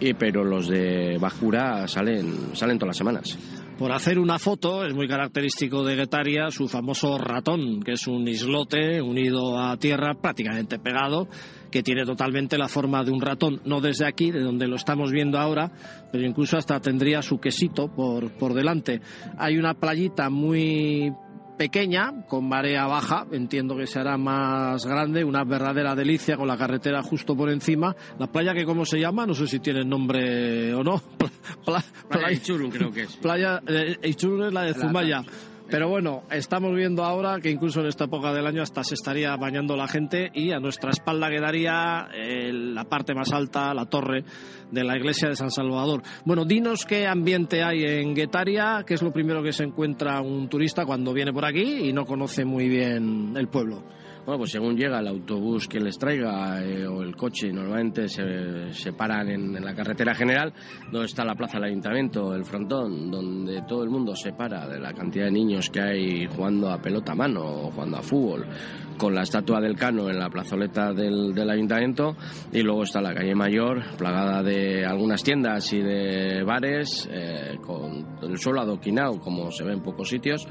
[0.03, 3.39] y, pero los de bajura salen, salen todas las semanas
[3.83, 8.29] por hacer una foto, es muy característico de Guetaria su famoso ratón, que es un
[8.29, 11.27] islote unido a tierra prácticamente pegado,
[11.69, 15.11] que tiene totalmente la forma de un ratón, no desde aquí, de donde lo estamos
[15.11, 15.73] viendo ahora,
[16.13, 19.01] pero incluso hasta tendría su quesito por, por delante.
[19.37, 21.13] Hay una playita muy
[21.63, 27.05] pequeña, con marea baja, entiendo que será más grande, una verdadera delicia con la carretera
[27.05, 27.95] justo por encima.
[28.19, 31.01] La playa que cómo se llama, no sé si tiene nombre o no.
[32.11, 33.15] playa Ichurun creo que es.
[33.15, 35.23] Playa eh, es la de Zumaya.
[35.73, 39.35] Pero bueno, estamos viendo ahora que incluso en esta época del año hasta se estaría
[39.37, 44.23] bañando la gente y a nuestra espalda quedaría eh, la parte más alta, la torre
[44.71, 46.03] de la iglesia de San Salvador.
[46.27, 50.47] Bueno, dinos qué ambiente hay en Guetaria, qué es lo primero que se encuentra un
[50.51, 53.83] turista cuando viene por aquí y no conoce muy bien el pueblo.
[54.25, 58.93] Bueno, pues según llega el autobús que les traiga eh, o el coche, normalmente se,
[58.93, 60.53] paran en, la carretera general,
[60.93, 64.79] donde está la plaza del ayuntamiento, el frontón, donde todo el mundo se para de
[64.79, 68.47] la cantidad de niños que hay jugando a pelota a mano o jugando a fútbol,
[68.97, 72.15] con la estatua del Cano en la plazoleta del, del ayuntamiento,
[72.53, 78.07] y luego está la calle Mayor, plagada de algunas tiendas y de bares, eh, con
[78.23, 80.47] el suelo adoquinado, como se ve en pocos sitios,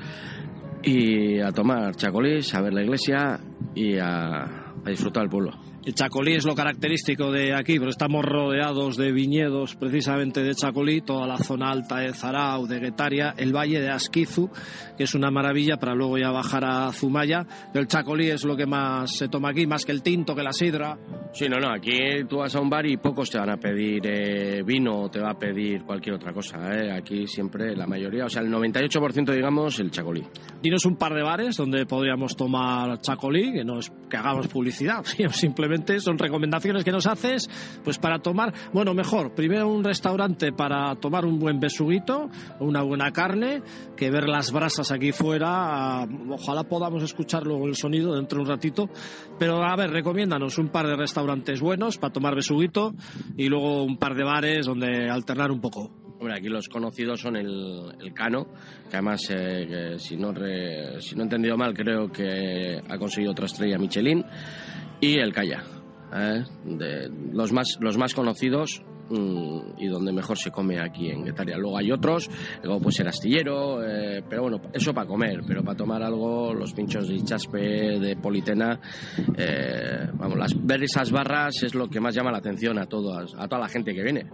[0.84, 3.40] y a tomar chacolís, a ver la iglesia
[3.76, 5.71] y a, a disfrutar el pueblo.
[5.84, 11.02] El chacolí es lo característico de aquí, pero estamos rodeados de viñedos precisamente de chacolí,
[11.02, 14.52] toda la zona alta de Zarao, de Guetaria, el valle de Asquizu,
[14.96, 17.48] que es una maravilla para luego ya bajar a Zumaya.
[17.74, 20.54] El chacolí es lo que más se toma aquí, más que el tinto, que la
[20.54, 21.00] sidra.
[21.34, 24.04] Sí, no, no, aquí tú vas a un bar y pocos te van a pedir
[24.06, 26.60] eh, vino o te va a pedir cualquier otra cosa.
[26.76, 26.92] Eh.
[26.92, 30.24] Aquí siempre la mayoría, o sea, el 98% digamos el chacolí.
[30.62, 35.04] Dinos un par de bares donde podríamos tomar chacolí, que no es que hagamos publicidad,
[35.32, 37.50] simplemente son recomendaciones que nos haces,
[37.84, 42.30] pues para tomar, bueno, mejor, primero un restaurante para tomar un buen besuguito,
[42.60, 43.62] una buena carne,
[43.96, 48.50] que ver las brasas aquí fuera, ojalá podamos escuchar luego el sonido dentro de un
[48.50, 48.90] ratito,
[49.40, 52.94] pero a ver, recomiéndanos un par de restaurantes buenos para tomar besuguito
[53.38, 55.92] y luego un par de bares donde alternar un poco.
[56.22, 58.46] Hombre, aquí los conocidos son el, el Cano,
[58.92, 60.32] que además, eh, si, no
[61.00, 64.24] si no he entendido mal, creo que ha conseguido otra estrella Michelin
[65.02, 65.64] y el Calla.
[66.14, 66.44] ¿eh?
[66.64, 71.58] De los, más, los más conocidos mm, y donde mejor se come aquí en Guetaria.
[71.58, 72.30] Luego hay otros,
[72.64, 76.74] luego pues el astillero, eh, pero bueno, eso para comer, pero para tomar algo, los
[76.74, 78.80] pinchos de chaspe, de politena,
[79.36, 83.34] eh, vamos, las, ver esas barras es lo que más llama la atención a, todas,
[83.38, 84.26] a toda la gente que viene.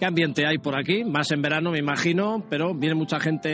[0.00, 1.04] ¿Qué ambiente hay por aquí?
[1.04, 3.50] Más en verano, me imagino, pero viene mucha gente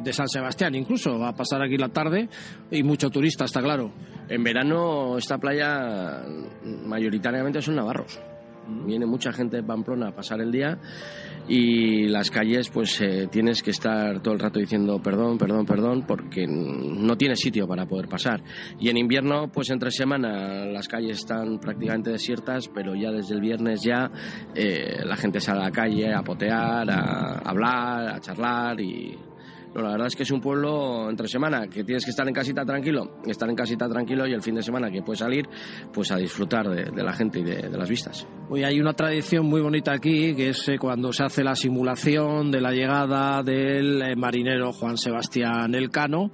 [0.00, 2.30] de San Sebastián incluso a pasar aquí la tarde
[2.70, 3.92] y mucho turista, está claro.
[4.26, 6.22] En verano esta playa
[6.64, 8.18] mayoritariamente son navarros.
[8.68, 10.78] Viene mucha gente de Pamplona a pasar el día
[11.48, 16.04] y las calles pues eh, tienes que estar todo el rato diciendo perdón, perdón, perdón
[16.06, 18.42] porque no tienes sitio para poder pasar.
[18.78, 23.40] Y en invierno pues entre semana las calles están prácticamente desiertas pero ya desde el
[23.40, 24.10] viernes ya
[24.54, 29.16] eh, la gente sale a la calle a potear, a hablar, a charlar y
[29.82, 32.64] la verdad es que es un pueblo entre semana que tienes que estar en casita
[32.64, 35.48] tranquilo, estar en casita tranquilo y el fin de semana que puedes salir
[35.92, 38.26] pues a disfrutar de, la gente y de, las vistas.
[38.48, 42.50] Hoy hay una tradición muy bonita aquí que es eh, cuando se hace la simulación
[42.50, 46.32] de la llegada del eh, marinero Juan Sebastián Elcano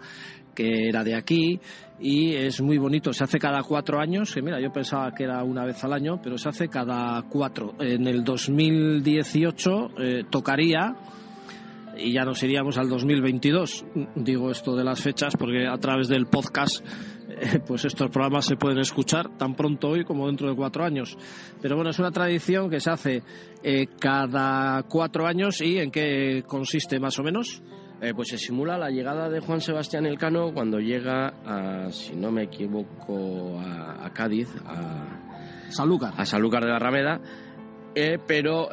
[0.55, 1.61] que era de aquí
[2.03, 3.13] y es muy bonito.
[3.13, 6.21] Se hace cada cuatro años, que mira, yo pensaba que era una vez al año,
[6.21, 7.75] pero se hace cada cuatro.
[7.79, 10.97] En el 2018 eh, tocaría
[12.03, 13.85] y ya nos iríamos al 2022.
[14.17, 16.85] Digo esto de las fechas porque a través del podcast
[17.29, 21.17] eh, pues estos programas se pueden escuchar tan pronto hoy como dentro de cuatro años.
[21.61, 23.23] Pero bueno, es una tradición que se hace
[23.63, 27.63] eh, cada cuatro años y en qué consiste más o menos.
[28.01, 32.33] Eh, pues se simula la llegada de Juan Sebastián Elcano cuando llega, a, si no
[32.33, 36.13] me equivoco, a, a Cádiz, a, Sanlúcar.
[36.17, 37.21] a Sanlúcar de la Rameda,
[37.95, 38.69] eh, pero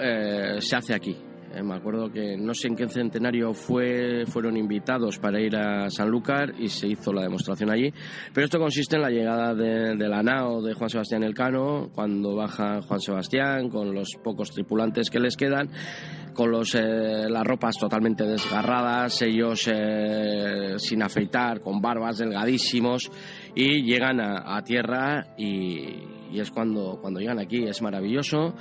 [0.59, 1.28] se hace aquí.
[1.53, 5.89] Eh, me acuerdo que no sé en qué centenario fue, fueron invitados para ir a
[5.89, 7.91] Sanlúcar y se hizo la demostración allí.
[8.33, 12.35] Pero esto consiste en la llegada de, de la nao de Juan Sebastián Elcano, cuando
[12.35, 15.69] baja Juan Sebastián con los pocos tripulantes que les quedan,
[16.33, 23.11] con los, eh, las ropas totalmente desgarradas, ellos eh, sin afeitar, con barbas delgadísimos,
[23.55, 27.63] y llegan a, tierra y, y es cuando, cuando llegan aquí.
[27.63, 28.53] Es maravilloso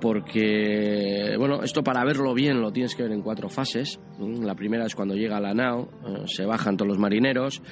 [0.00, 3.98] porque, bueno, esto para verlo bien lo tienes que ver en cuatro fases.
[4.18, 7.62] Mm, La primera es cuando llega la nao, eh, se bajan todos los marineros,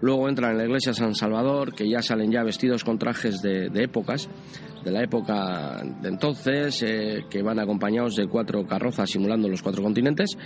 [0.00, 3.40] luego entran en la iglesia de San Salvador, que ya salen ya vestidos con trajes
[3.42, 4.28] de, de épocas,
[4.84, 9.82] de la época de entonces, eh, que van acompañados de cuatro carrozas simulando los cuatro
[9.82, 10.38] continentes,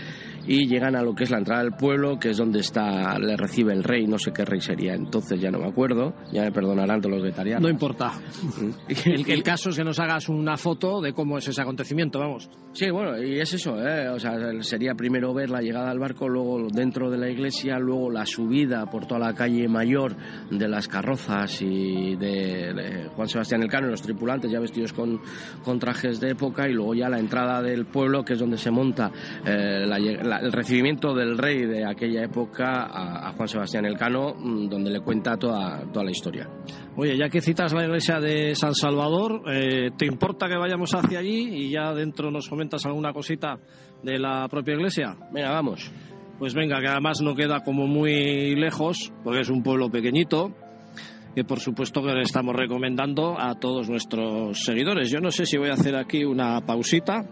[0.46, 3.36] y llegan a lo que es la entrada del pueblo, que es donde está, le
[3.36, 6.52] recibe el rey, no sé qué rey sería entonces, ya no me acuerdo, ya me
[6.52, 7.62] perdonarán todos los vegetarianos.
[7.62, 8.12] No importa.
[9.04, 12.48] El, el caso es que nos hagas una foto de cómo es ese acontecimiento, vamos.
[12.72, 14.08] Sí, bueno, y es eso, ¿eh?
[14.08, 18.10] o sea, sería primero ver la llegada al barco, luego dentro de la iglesia, luego
[18.10, 20.14] la subida por toda la calle mayor
[20.50, 25.20] de las carrozas y de, de Juan Sebastián Elcano y los tripulantes ya vestidos con,
[25.64, 28.70] con trajes de época, y luego ya la entrada del pueblo, que es donde se
[28.70, 29.10] monta
[29.44, 34.34] eh, la la- el recibimiento del rey de aquella época a, a Juan Sebastián Elcano,
[34.34, 36.48] mm, donde le cuenta toda, toda la historia.
[36.96, 41.19] Oye, ya que citas la iglesia de San Salvador, eh, ¿te importa que vayamos hacia
[41.20, 43.58] allí y ya dentro nos comentas alguna cosita
[44.02, 45.16] de la propia iglesia?
[45.32, 45.90] Venga, vamos.
[46.38, 50.54] Pues venga, que además no queda como muy lejos, porque es un pueblo pequeñito,
[51.34, 55.10] que por supuesto que le estamos recomendando a todos nuestros seguidores.
[55.10, 57.24] Yo no sé si voy a hacer aquí una pausita.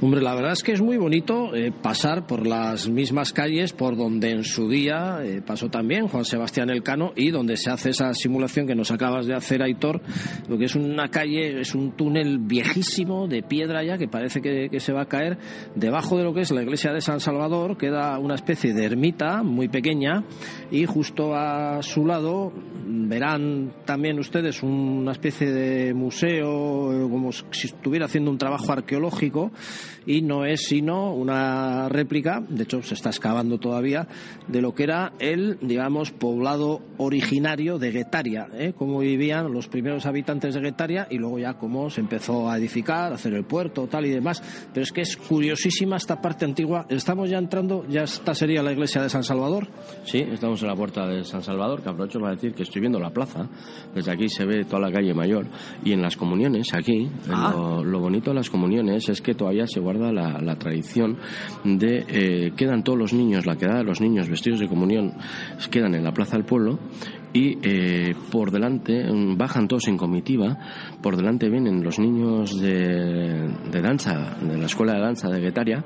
[0.00, 3.96] Hombre, la verdad es que es muy bonito eh, pasar por las mismas calles por
[3.96, 8.14] donde en su día eh, pasó también Juan Sebastián Elcano y donde se hace esa
[8.14, 10.00] simulación que nos acabas de hacer, Aitor,
[10.48, 14.68] lo que es una calle, es un túnel viejísimo de piedra ya que parece que,
[14.70, 15.36] que se va a caer.
[15.74, 19.42] Debajo de lo que es la iglesia de San Salvador queda una especie de ermita
[19.42, 20.22] muy pequeña
[20.70, 22.52] y justo a su lado
[22.86, 29.50] verán también ustedes una especie de museo, como si estuviera haciendo un trabajo arqueológico
[30.06, 34.06] y no es sino una réplica, de hecho se está excavando todavía,
[34.46, 38.72] de lo que era el, digamos, poblado originario de Guetaria, ¿eh?
[38.76, 43.12] cómo vivían los primeros habitantes de Guetaria y luego ya cómo se empezó a edificar,
[43.12, 44.42] a hacer el puerto, tal y demás.
[44.72, 46.86] Pero es que es curiosísima esta parte antigua.
[46.88, 49.68] Estamos ya entrando, ya esta sería la iglesia de San Salvador.
[50.04, 52.98] Sí, estamos en la puerta de San Salvador, que aprovecho para decir que estoy viendo
[52.98, 53.48] la plaza.
[53.94, 55.46] Desde aquí se ve toda la calle mayor.
[55.84, 57.52] Y en las comuniones, aquí, Ah.
[57.54, 61.16] lo, lo bonito de las comuniones es que todavía se guarda la, tradición
[61.64, 62.04] de.
[62.08, 65.14] eh, quedan todos los niños, la quedada de los niños vestidos de comunión,
[65.70, 66.78] quedan en la plaza del pueblo.
[67.32, 70.58] Y eh, por delante, mm, bajan todos en comitiva,
[71.02, 75.84] por delante vienen los niños de, de danza, de la escuela de danza de Guetaria,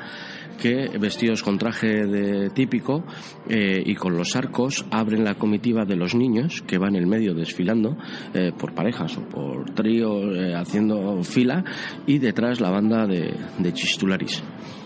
[0.61, 3.05] que vestidos con traje de típico
[3.49, 7.07] eh, y con los arcos abren la comitiva de los niños que van en el
[7.09, 7.97] medio desfilando
[8.35, 11.65] eh, por parejas o por tríos eh, haciendo fila
[12.07, 14.43] y detrás la banda de, de chistularis.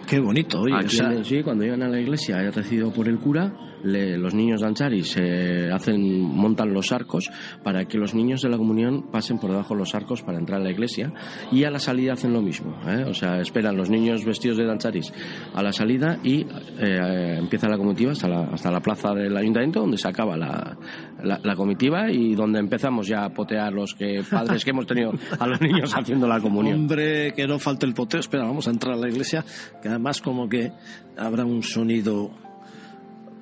[0.06, 0.74] Qué bonito, oye.
[0.76, 3.52] Aquí o sea, en- sí, cuando llegan a la iglesia es recibido por el cura,
[3.86, 7.30] le- los niños dancharis eh, hacen, montan los arcos
[7.62, 10.60] para que los niños de la comunión pasen por debajo de los arcos para entrar
[10.60, 11.12] a la iglesia
[11.52, 12.76] y a la salida hacen lo mismo.
[12.86, 13.04] ¿eh?
[13.06, 15.12] O sea, esperan los niños vestidos de dancharis
[15.54, 16.46] a la salida y
[16.78, 20.76] eh, empieza la comitiva hasta la, hasta la plaza del ayuntamiento donde se acaba la,
[21.22, 25.12] la- la comitiva y donde empezamos ya a potear los que, padres que hemos tenido
[25.38, 26.80] a los niños haciendo la comunión.
[26.80, 28.20] Hombre, que no falte el poteo.
[28.20, 29.44] Espera, vamos a entrar a la iglesia,
[29.82, 30.72] que además como que
[31.16, 32.30] habrá un sonido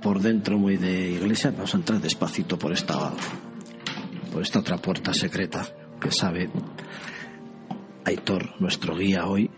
[0.05, 1.51] por dentro muy de iglesia.
[1.51, 3.11] Vamos a entrar despacito por esta,
[4.31, 5.67] por esta otra puerta secreta
[5.99, 6.51] que sabe
[8.05, 9.51] Aitor, nuestro guía hoy.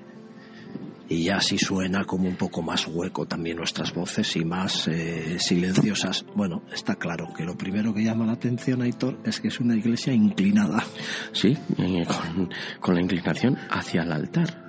[1.09, 5.37] Y ya así suena como un poco más hueco también nuestras voces y más eh,
[5.41, 6.25] silenciosas.
[6.35, 9.77] Bueno, está claro que lo primero que llama la atención, Aitor, es que es una
[9.77, 10.85] iglesia inclinada.
[11.33, 14.66] Sí, eh, con, con la inclinación hacia el altar.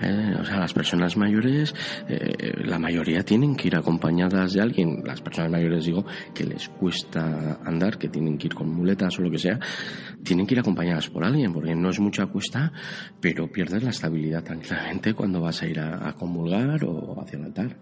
[0.00, 1.74] Eh, o sea, las personas mayores,
[2.08, 5.02] eh, la mayoría tienen que ir acompañadas de alguien.
[5.04, 9.22] Las personas mayores, digo, que les cuesta andar, que tienen que ir con muletas o
[9.22, 9.58] lo que sea,
[10.22, 12.72] tienen que ir acompañadas por alguien, porque no es mucha cuesta,
[13.20, 17.44] pero pierdes la estabilidad tranquilamente cuando vas a ir a, a comulgar o hacia el
[17.44, 17.76] altar.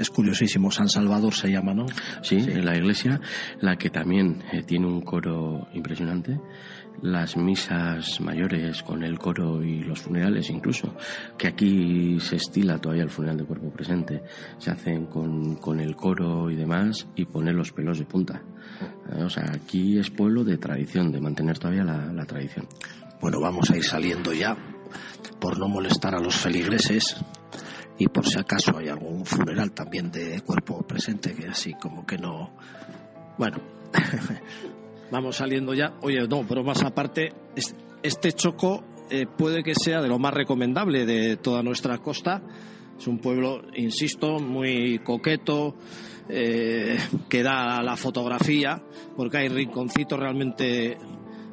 [0.00, 1.84] Es curiosísimo, San Salvador se llama, ¿no?
[2.22, 3.20] Sí, la iglesia,
[3.60, 6.40] la que también eh, tiene un coro impresionante
[7.02, 10.94] las misas mayores con el coro y los funerales incluso,
[11.38, 14.22] que aquí se estila todavía el funeral de cuerpo presente,
[14.58, 18.42] se hacen con, con el coro y demás y poner los pelos de punta.
[19.12, 22.66] Eh, o sea, aquí es pueblo de tradición, de mantener todavía la, la tradición.
[23.20, 24.56] Bueno, vamos a ir saliendo ya,
[25.38, 27.16] por no molestar a los feligreses
[27.98, 32.16] y por si acaso hay algún funeral también de cuerpo presente, que así como que
[32.16, 32.50] no...
[33.36, 33.58] Bueno,
[35.10, 35.94] vamos saliendo ya.
[36.02, 37.32] Oye, no, pero más aparte,
[38.02, 42.42] este choco eh, puede que sea de lo más recomendable de toda nuestra costa.
[42.98, 45.76] Es un pueblo, insisto, muy coqueto,
[46.28, 46.98] eh,
[47.28, 48.82] que da la fotografía,
[49.16, 50.98] porque hay rinconcitos realmente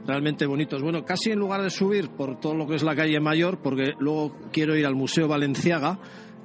[0.05, 0.81] realmente bonitos.
[0.81, 3.93] Bueno, casi en lugar de subir por todo lo que es la calle Mayor, porque
[3.99, 5.99] luego quiero ir al Museo Valenciaga,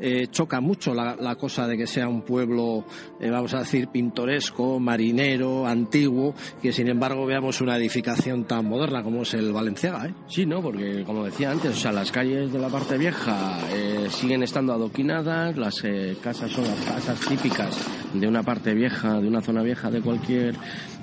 [0.04, 2.84] eh, choca mucho la, cosa de que sea un pueblo,
[3.20, 9.04] eh, vamos a decir, pintoresco, marinero, antiguo, que sin embargo veamos una edificación tan moderna
[9.04, 10.08] como es el Valenciaga.
[10.08, 10.14] ¿eh?
[10.26, 10.60] Sí, ¿no?
[10.60, 14.72] Porque como decía antes, o sea, las calles de la parte vieja eh, siguen estando
[14.72, 15.80] adoquinadas, las
[16.20, 17.78] casas son las casas típicas
[18.12, 20.56] de una parte vieja, de una zona vieja de cualquier,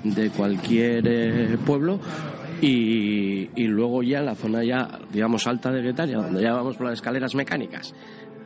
[0.04, 2.00] de cualquier pueblo.
[2.60, 6.88] Y, y, luego ya la zona ya, digamos, alta de Guetaria, donde ya vamos por
[6.88, 7.94] las escaleras mecánicas,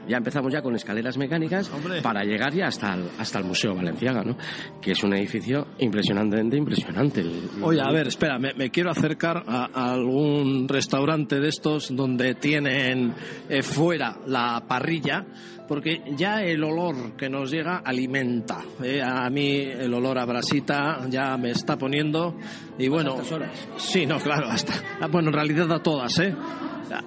[0.09, 1.71] ya empezamos ya con escaleras mecánicas
[2.03, 4.37] para llegar ya hasta el, hasta el Museo Valenciaga, ¿no?
[4.81, 7.25] Que es un edificio impresionantemente impresionante.
[7.63, 13.15] Oye, a ver, espera, me, quiero acercar a, algún restaurante de estos donde tienen
[13.49, 15.25] eh, fuera la parrilla
[15.67, 18.63] porque ya el olor que nos llega alimenta.
[18.83, 19.03] ¿eh?
[19.03, 22.37] A mí el olor a brasita ya me está poniendo
[22.79, 23.69] y bueno, horas?
[23.77, 24.75] sí, no, claro, hasta
[25.09, 26.35] bueno, en realidad a todas, ¿eh?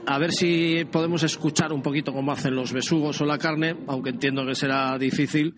[0.05, 4.09] A ver si podemos escuchar un poquito cómo hacen los besugos o la carne, aunque
[4.11, 5.55] entiendo que será difícil,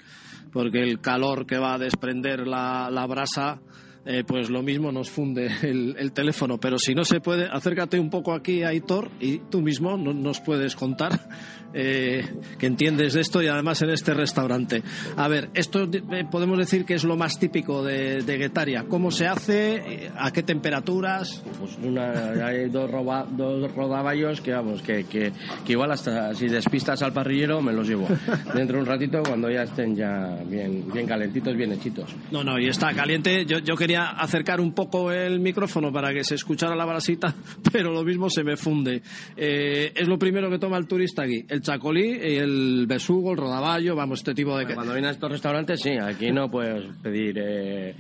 [0.52, 3.62] porque el calor que va a desprender la, la brasa,
[4.06, 6.60] eh, pues lo mismo nos funde el, el, teléfono.
[6.60, 10.76] Pero si no se puede, acércate un poco aquí, Aitor, y tú mismo nos puedes
[10.76, 11.30] contar
[11.74, 12.26] eh,
[12.58, 14.84] que entiendes de esto y además en este restaurante.
[15.16, 18.86] A ver, esto eh, podemos decir que es lo más típico de, de Guetaria.
[18.88, 20.12] ¿Cómo se hace?
[20.18, 21.44] ¿A qué temperaturas?
[21.60, 25.32] Pues una, hay dos, roba, dos rodaballos que vamos, que, que,
[25.66, 28.08] que, igual hasta si despistas al parrillero me los llevo.
[28.54, 32.16] Dentro de un ratito cuando ya estén ya bien, bien calentitos, bien hechitos.
[32.32, 33.46] No, no, y está caliente.
[33.46, 37.36] Yo, yo quería acercar un poco el micrófono para que se escuchara la brasita,
[37.72, 39.02] pero lo mismo se me funde.
[39.36, 41.46] Eh, es lo primero que toma el turista aquí.
[41.48, 44.64] El el chacolí, el besugo, el rodaballo, vamos, este tipo de...
[44.64, 47.96] Bueno, cuando vienes a estos restaurantes, sí, aquí no puedes pedir eh,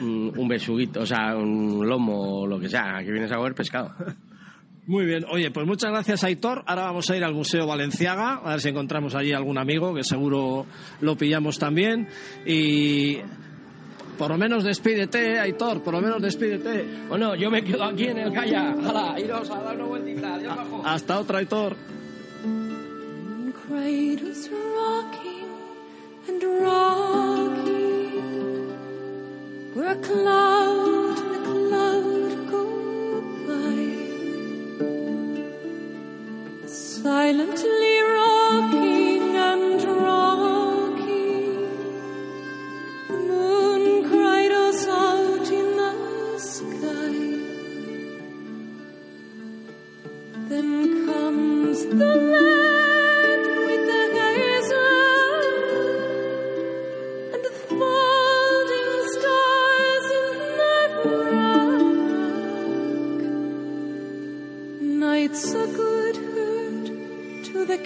[0.00, 3.94] un, besuguito, o sea, un lomo o lo que sea, aquí vienes a comer pescado.
[4.86, 6.64] Muy bien, oye, pues muchas gracias Aitor.
[6.66, 10.02] Ahora vamos a ir al Museo Valenciaga, a ver si encontramos allí algún amigo, que
[10.02, 10.66] seguro
[11.00, 12.08] lo pillamos también.
[12.44, 13.18] Y
[14.18, 16.84] por lo menos despídete, Aitor, por lo menos despídete.
[17.08, 18.72] Bueno, yo me quedo aquí en el Calla.
[18.72, 20.34] Hala, iros a dar una vueltita.
[20.34, 20.82] Adiós, bajo.
[20.84, 21.76] Hasta otra, Aitor.
[23.70, 25.50] Cradles rocking
[26.26, 28.16] and rocking
[29.74, 32.64] where a cloud and a cloud go
[33.46, 33.78] by.
[36.66, 41.54] Silently rocking and rocking
[43.06, 45.94] the moon cried us out in the
[46.38, 47.18] sky.
[50.48, 50.70] Then
[51.06, 52.49] comes the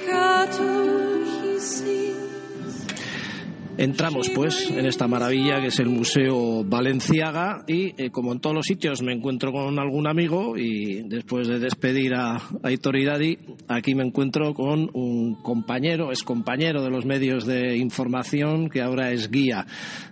[0.04, 0.73] Cato.
[3.84, 8.56] Entramos pues en esta maravilla que es el Museo Valenciaga y eh, como en todos
[8.56, 13.94] los sitios me encuentro con algún amigo y después de despedir a Aitor Daddy aquí
[13.94, 19.30] me encuentro con un compañero, es compañero de los medios de información que ahora es
[19.30, 19.66] guía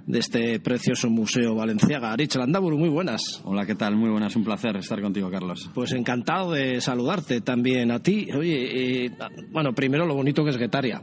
[0.06, 2.12] de este precioso Museo Valenciaga.
[2.12, 3.40] Arich Landaburu, muy buenas.
[3.44, 3.96] Hola, ¿qué tal?
[3.96, 5.70] Muy buenas, un placer estar contigo, Carlos.
[5.72, 8.26] Pues encantado de saludarte también a ti.
[8.36, 9.10] Oye, eh,
[9.50, 11.02] bueno, primero lo bonito que es Guetaria.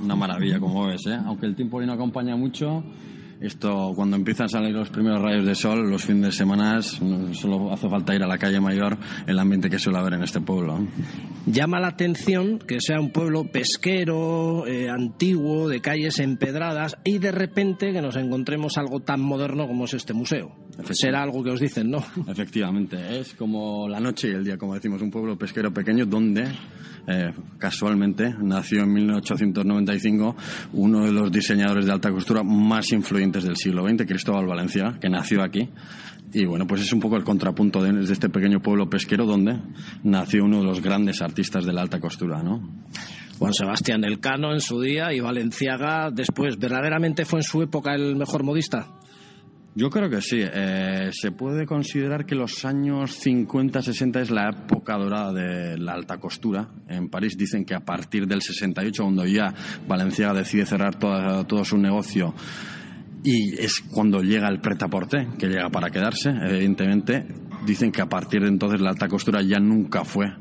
[0.00, 1.18] Una maravilla, como ves, ¿eh?
[1.24, 2.84] Aunque el tiempo no acompaña mucho.
[3.40, 7.70] Esto, cuando empiezan a salir los primeros rayos de sol, los fines de semana, solo
[7.70, 10.86] hace falta ir a la calle mayor, el ambiente que suele haber en este pueblo.
[11.44, 17.30] Llama la atención que sea un pueblo pesquero, eh, antiguo, de calles empedradas, y de
[17.30, 20.52] repente que nos encontremos algo tan moderno como es este museo.
[20.92, 22.02] será algo que os dicen, ¿no?
[22.26, 26.46] Efectivamente, es como la noche y el día, como decimos, un pueblo pesquero pequeño donde
[27.08, 30.36] eh, casualmente nació en 1895
[30.72, 35.08] uno de los diseñadores de alta costura más influyentes del siglo XX, Cristóbal Valencia, que
[35.08, 35.68] nació aquí.
[36.32, 39.56] Y bueno, pues es un poco el contrapunto de, este pequeño pueblo pesquero donde
[40.02, 42.60] nació uno de los grandes artistas de la alta costura, ¿no?
[43.38, 46.58] Juan Sebastián Elcano en su día y Valenciaga después.
[46.58, 48.88] ¿Verdaderamente fue en su época el mejor modista?
[49.78, 50.38] Yo creo que sí.
[50.40, 56.16] Eh, se puede considerar que los años 50-60 es la época dorada de la alta
[56.16, 56.70] costura.
[56.88, 59.52] En París dicen que a partir del 68, cuando ya
[59.86, 62.34] Valenciaga decide cerrar toda- todo su negocio,
[63.22, 67.26] y es cuando llega el pretaporte, que llega para quedarse, evidentemente,
[67.66, 70.32] dicen que a partir de entonces la alta costura ya nunca fue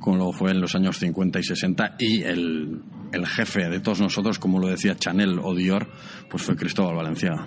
[0.00, 2.80] como lo fue en los años 50 y 60 y el,
[3.12, 5.88] el jefe de todos nosotros, como lo decía Chanel o Dior,
[6.28, 7.46] pues fue Cristóbal Valenciaga.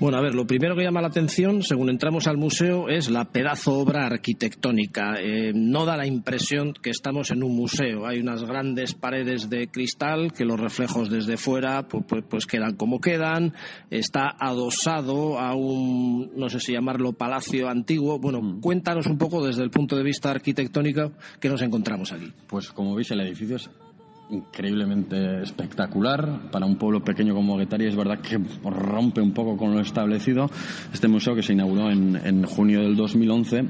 [0.00, 3.26] Bueno, a ver, lo primero que llama la atención, según entramos al museo, es la
[3.26, 5.16] pedazo obra arquitectónica.
[5.20, 8.06] Eh, no da la impresión que estamos en un museo.
[8.06, 12.76] Hay unas grandes paredes de cristal que los reflejos desde fuera pues, pues, pues quedan
[12.76, 13.52] como quedan.
[13.90, 18.18] Está adosado a un, no sé si llamarlo palacio antiguo.
[18.18, 22.32] Bueno, cuéntanos un poco desde el punto de vista arquitectónico que nos encontramos aquí.
[22.46, 23.68] Pues como veis, el edificio es
[24.30, 27.88] increíblemente espectacular para un pueblo pequeño como Guetaria.
[27.88, 30.50] Es verdad que rompe un poco con lo establecido.
[30.92, 33.64] Este museo que se inauguró en, en junio del 2011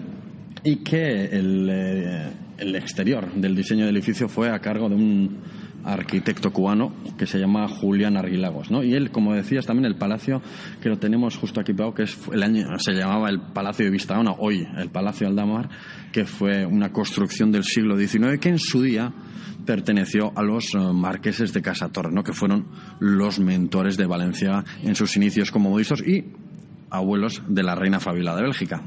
[0.64, 5.38] y que el, eh, el exterior del diseño del edificio fue a cargo de un
[5.84, 8.82] arquitecto cubano que se llama Julián Arguilagos, ¿no?
[8.82, 10.42] Y él, como decías, también el palacio
[10.82, 13.90] que lo tenemos justo aquí pegado, que es el año, se llamaba el Palacio de
[13.90, 15.68] Vistaona, hoy el Palacio Aldamar,
[16.12, 19.12] que fue una construcción del siglo XIX que en su día
[19.66, 22.22] perteneció a los eh, marqueses de Casa Torre, ¿no?
[22.22, 22.66] que fueron
[22.98, 26.24] los mentores de Valencia en sus inicios como modistas y
[26.90, 28.82] abuelos de la reina Fabiola de Bélgica.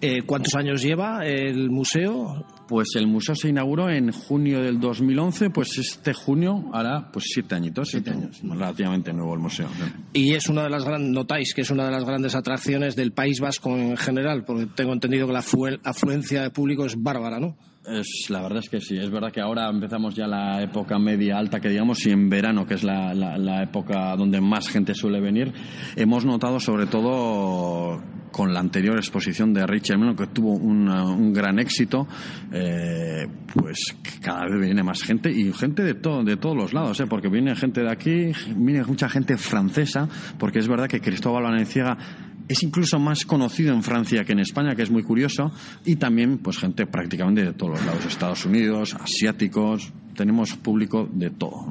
[0.00, 2.44] Eh, ¿Cuántos años lleva el museo?
[2.68, 7.54] Pues el museo se inauguró en junio del 2011, pues este junio hará pues siete
[7.54, 9.68] añitos, siete años, relativamente nuevo el museo.
[10.12, 13.12] Y es una de las grandes, notáis que es una de las grandes atracciones del
[13.12, 17.38] País Vasco en general, porque tengo entendido que la aflu- afluencia de público es bárbara,
[17.38, 17.56] ¿no?
[17.88, 21.38] Es, la verdad es que sí, es verdad que ahora empezamos ya la época media
[21.38, 25.20] alta que digamos y en verano, que es la, la- época donde más gente suele
[25.20, 25.52] venir,
[25.94, 31.32] hemos notado sobre todo con la anterior exposición de Richard Mellon, que tuvo una- un
[31.32, 32.06] gran éxito,
[32.52, 36.98] eh, pues cada vez viene más gente y gente de, todo, de todos los lados,
[37.00, 37.06] ¿eh?
[37.08, 40.08] porque viene gente de aquí, viene mucha gente francesa,
[40.38, 41.96] porque es verdad que Cristóbal Valenciaga
[42.48, 45.52] es incluso más conocido en Francia que en España, que es muy curioso,
[45.84, 51.30] y también pues gente prácticamente de todos los lados, Estados Unidos, asiáticos, tenemos público de
[51.30, 51.66] todo.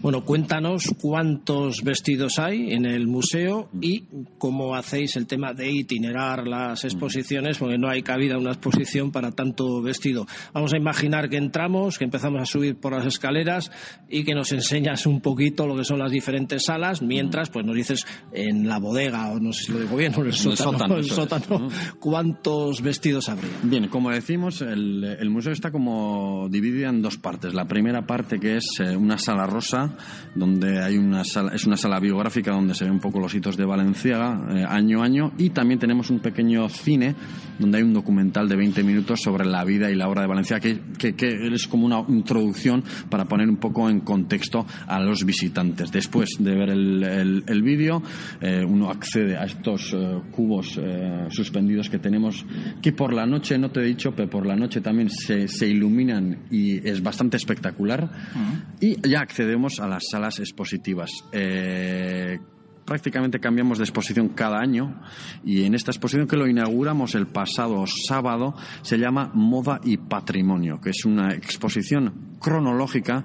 [0.00, 4.04] Bueno, cuéntanos cuántos vestidos hay en el museo y
[4.38, 9.12] cómo hacéis el tema de itinerar las exposiciones, porque no hay cabida a una exposición
[9.12, 10.26] para tanto vestido.
[10.52, 13.70] Vamos a imaginar que entramos, que empezamos a subir por las escaleras
[14.08, 17.76] y que nos enseñas un poquito lo que son las diferentes salas, mientras pues nos
[17.76, 20.72] dices en la bodega, o no sé si lo digo bien, o en el sótano,
[20.72, 21.68] sótano, el eso es, sótano, ¿no?
[22.00, 23.52] cuántos vestidos habría.
[23.62, 27.54] Bien, como decimos, el, el museo está como dividido en dos partes.
[27.54, 29.96] La primera parte que es eh, una sala rosa,
[30.34, 33.56] donde hay una sala, es una sala biográfica donde se ven un poco los hitos
[33.56, 37.14] de Valenciaga eh, año a año y también tenemos un pequeño cine
[37.58, 40.60] donde hay un documental de 20 minutos sobre la vida y la obra de Valenciaga
[40.60, 45.24] que, que, que es como una introducción para poner un poco en contexto a los
[45.24, 45.90] visitantes.
[45.92, 48.02] Después de ver el, el- el vídeo,
[48.40, 52.44] eh, uno accede a estos eh, cubos eh, suspendidos que tenemos,
[52.80, 55.68] que por la noche, no te he dicho, pero por la noche también se, se
[55.68, 57.71] iluminan y es bastante espectacular.
[58.80, 61.10] Y ya accedemos a las salas expositivas.
[61.32, 62.38] Eh,
[62.84, 65.00] prácticamente cambiamos de exposición cada año
[65.44, 70.80] y en esta exposición que lo inauguramos el pasado sábado se llama Moda y Patrimonio,
[70.80, 73.24] que es una exposición cronológica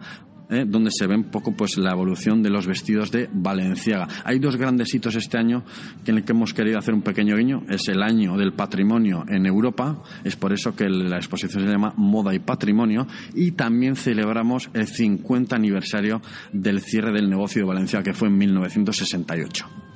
[0.50, 0.66] ¿eh?
[0.68, 4.08] donde se ve un poco pues la evolución de los vestidos de Valenciaga.
[4.24, 5.64] Hay dos grandes hitos este año
[6.06, 7.64] en el que hemos querido hacer un pequeño guiño.
[7.70, 10.02] Es el año del patrimonio en Europa.
[10.24, 13.08] Es por eso que la exposición se llama Moda y Patrimonio.
[13.34, 16.22] Y también celebramos el 50 aniversario
[16.52, 19.87] del cierre del negocio de Valenciaga, que fue en 1968.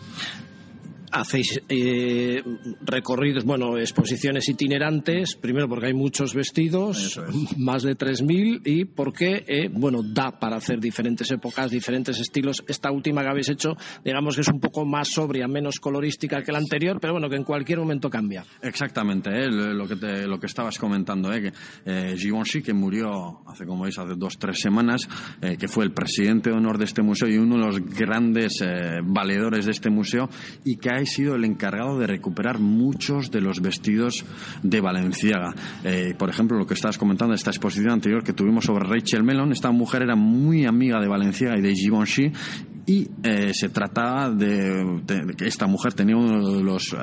[1.11, 2.41] Hacéis eh,
[2.81, 7.57] recorridos, bueno, exposiciones itinerantes, primero porque hay muchos vestidos, es.
[7.57, 12.63] más de 3.000, y porque, eh, bueno, da para hacer diferentes épocas, diferentes estilos.
[12.67, 16.51] Esta última que habéis hecho, digamos que es un poco más sobria, menos colorística que
[16.51, 18.43] la anterior, pero bueno, que en cualquier momento cambia.
[18.61, 19.47] Exactamente, ¿eh?
[19.49, 21.41] lo, que te- lo que estabas comentando, ¿eh?
[21.41, 21.53] que
[21.85, 25.07] eh, Givenchy, que murió hace, como veis, hace dos, tres semanas,
[25.59, 28.63] que fue el presidente de honor de este museo y uno de los grandes
[29.03, 30.29] valedores de este museo,
[30.63, 34.25] y que ha ha sido el encargado de recuperar muchos de los vestidos
[34.63, 35.53] de Valenciaga.
[35.83, 39.51] Eh, por ejemplo, lo que estabas comentando, esta exposición anterior que tuvimos sobre Rachel Mellon,
[39.51, 42.31] esta mujer era muy amiga de Valenciaga y de Givenchy
[42.85, 45.01] y eh, se trataba de,
[45.37, 46.97] que esta mujer tenía uno de los eh,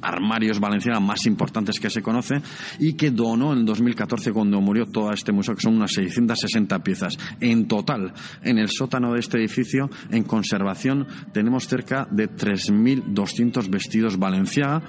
[0.00, 2.40] armarios Valenciaga más importantes que se conoce
[2.78, 7.18] y que donó en 2014 cuando murió todo este museo, que son unas 660 piezas.
[7.40, 8.12] En total,
[8.42, 14.82] en el sótano de este edificio, en conservación, tenemos cerca de 3.200 vestidos Valenciaga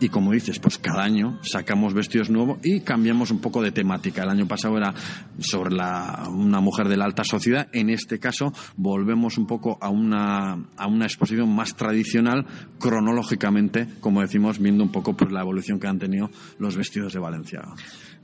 [0.00, 4.22] y como dices, pues cada año sacamos vestidos nuevos y cambiamos un poco de temática.
[4.22, 4.94] El año pasado era
[5.38, 9.90] sobre la, una mujer de la alta sociedad, en este caso volvemos un poco a
[9.90, 12.46] una, a una exposición más tradicional
[12.78, 17.20] cronológicamente, como decimos, viendo un poco pues, la evolución que han tenido los vestidos de
[17.20, 17.74] Valenciaga.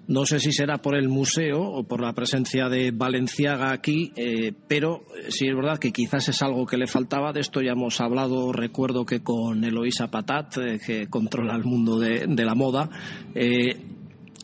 [0.09, 4.53] No sé si será por el museo o por la presencia de Valenciaga aquí, eh,
[4.67, 7.33] pero sí es verdad que quizás es algo que le faltaba.
[7.33, 11.99] De esto ya hemos hablado, recuerdo que con Eloisa Patat, eh, que controla el mundo
[11.99, 12.89] de, de la moda,
[13.35, 14.00] eh,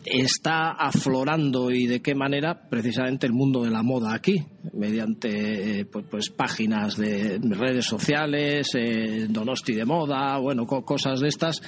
[0.06, 6.04] está aflorando y de qué manera precisamente el mundo de la moda aquí, mediante pues,
[6.10, 11.60] pues páginas de redes sociales, eh, Donosti de moda, bueno, co cosas de estas,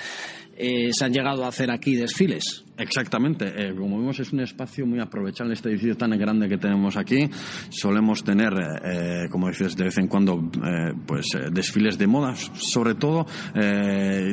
[0.57, 2.65] eh, se han llegado a hacer aquí desfiles.
[2.79, 3.53] Exactamente.
[3.57, 7.29] Eh, como vemos, es un espacio muy aprovechable, este edificio tan grande que tenemos aquí.
[7.71, 8.53] Solemos tener,
[8.85, 13.27] eh, como dices, de vez en cuando, eh, pues desfiles de moda, sobre todo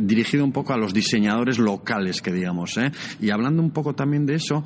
[0.01, 2.77] dirigido un poco a los diseñadores locales, que digamos.
[3.19, 4.63] Y hablando un poco también de eso,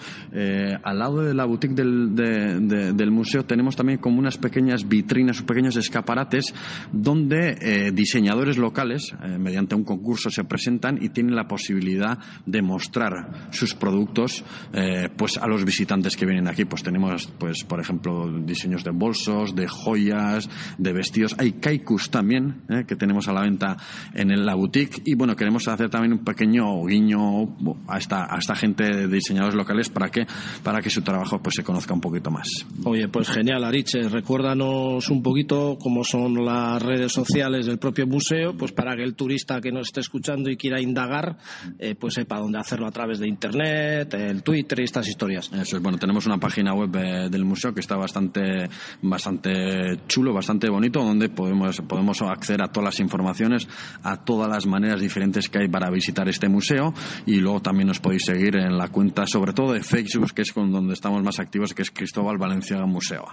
[0.84, 4.88] al lado de la boutique del, de, de, del, museo tenemos también como unas pequeñas
[4.88, 6.53] vitrinas, pequeños escaparates,
[6.91, 13.68] donde diseñadores locales, mediante un concurso, se presentan y tienen la posibilidad de mostrar sus
[13.76, 14.43] productos
[14.74, 16.65] eh, pues a los visitantes que vienen aquí.
[16.65, 21.36] Pues tenemos pues por ejemplo diseños de bolsos de joyas de vestidos.
[21.38, 23.78] Hay kaikus también eh, que tenemos a la venta
[24.13, 25.01] en la boutique.
[25.05, 27.55] Y bueno queremos hacer también un pequeño guiño
[27.88, 30.26] a esta a esta gente de diseñadores locales para que
[30.63, 32.47] para que su trabajo pues se conozca un poquito más.
[32.84, 34.07] Oye pues genial Ariche.
[34.09, 39.15] Recuérdanos un poquito cómo son las redes sociales del propio museo pues para que el
[39.15, 41.38] turista que nos esté escuchando y quiera indagar
[41.80, 45.51] eh, pues sepa dónde hacerlo a través de internet, el Twitter y estas historias.
[45.53, 48.70] Eso es, bueno, tenemos una página web eh, del museo que está bastante,
[49.01, 53.68] bastante chulo, bastante bonito, donde podemos, podemos acceder a todas las informaciones,
[54.03, 56.93] a todas las maneras diferentes que hay para visitar este museo
[57.26, 60.53] y luego también nos podéis seguir en la cuenta, sobre todo de Facebook, que es
[60.53, 63.26] con donde estamos más activos, que es Cristóbal Valenciaga Museo.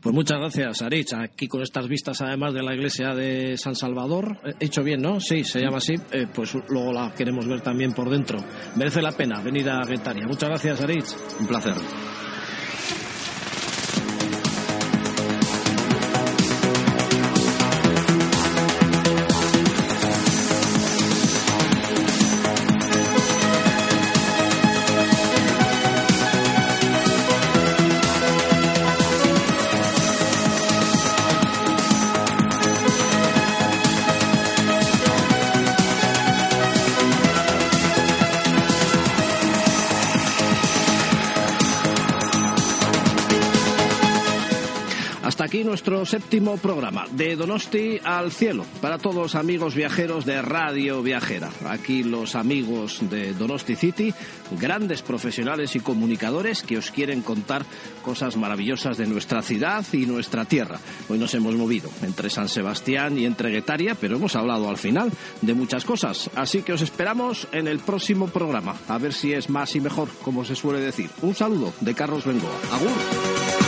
[0.00, 1.12] Pues muchas gracias, Arich.
[1.14, 5.20] Aquí con estas vistas, además de la iglesia de San Salvador, he hecho bien, ¿no?
[5.20, 5.94] Sí, se llama así.
[6.12, 8.38] Eh, pues luego la queremos ver también por dentro.
[8.76, 10.26] Merece la pena venir a Guetaria.
[10.26, 11.16] Muchas gracias, Aritz.
[11.40, 11.74] Un placer.
[45.46, 51.50] Aquí nuestro séptimo programa de Donosti al cielo para todos amigos viajeros de Radio Viajera.
[51.68, 54.12] Aquí los amigos de Donosti City,
[54.58, 57.64] grandes profesionales y comunicadores que os quieren contar
[58.02, 60.80] cosas maravillosas de nuestra ciudad y nuestra tierra.
[61.08, 65.12] Hoy nos hemos movido entre San Sebastián y entre Guetaria, pero hemos hablado al final
[65.42, 66.28] de muchas cosas.
[66.34, 70.08] Así que os esperamos en el próximo programa, a ver si es más y mejor,
[70.22, 71.08] como se suele decir.
[71.22, 72.58] Un saludo de Carlos Bengoa.
[72.72, 73.65] Agur.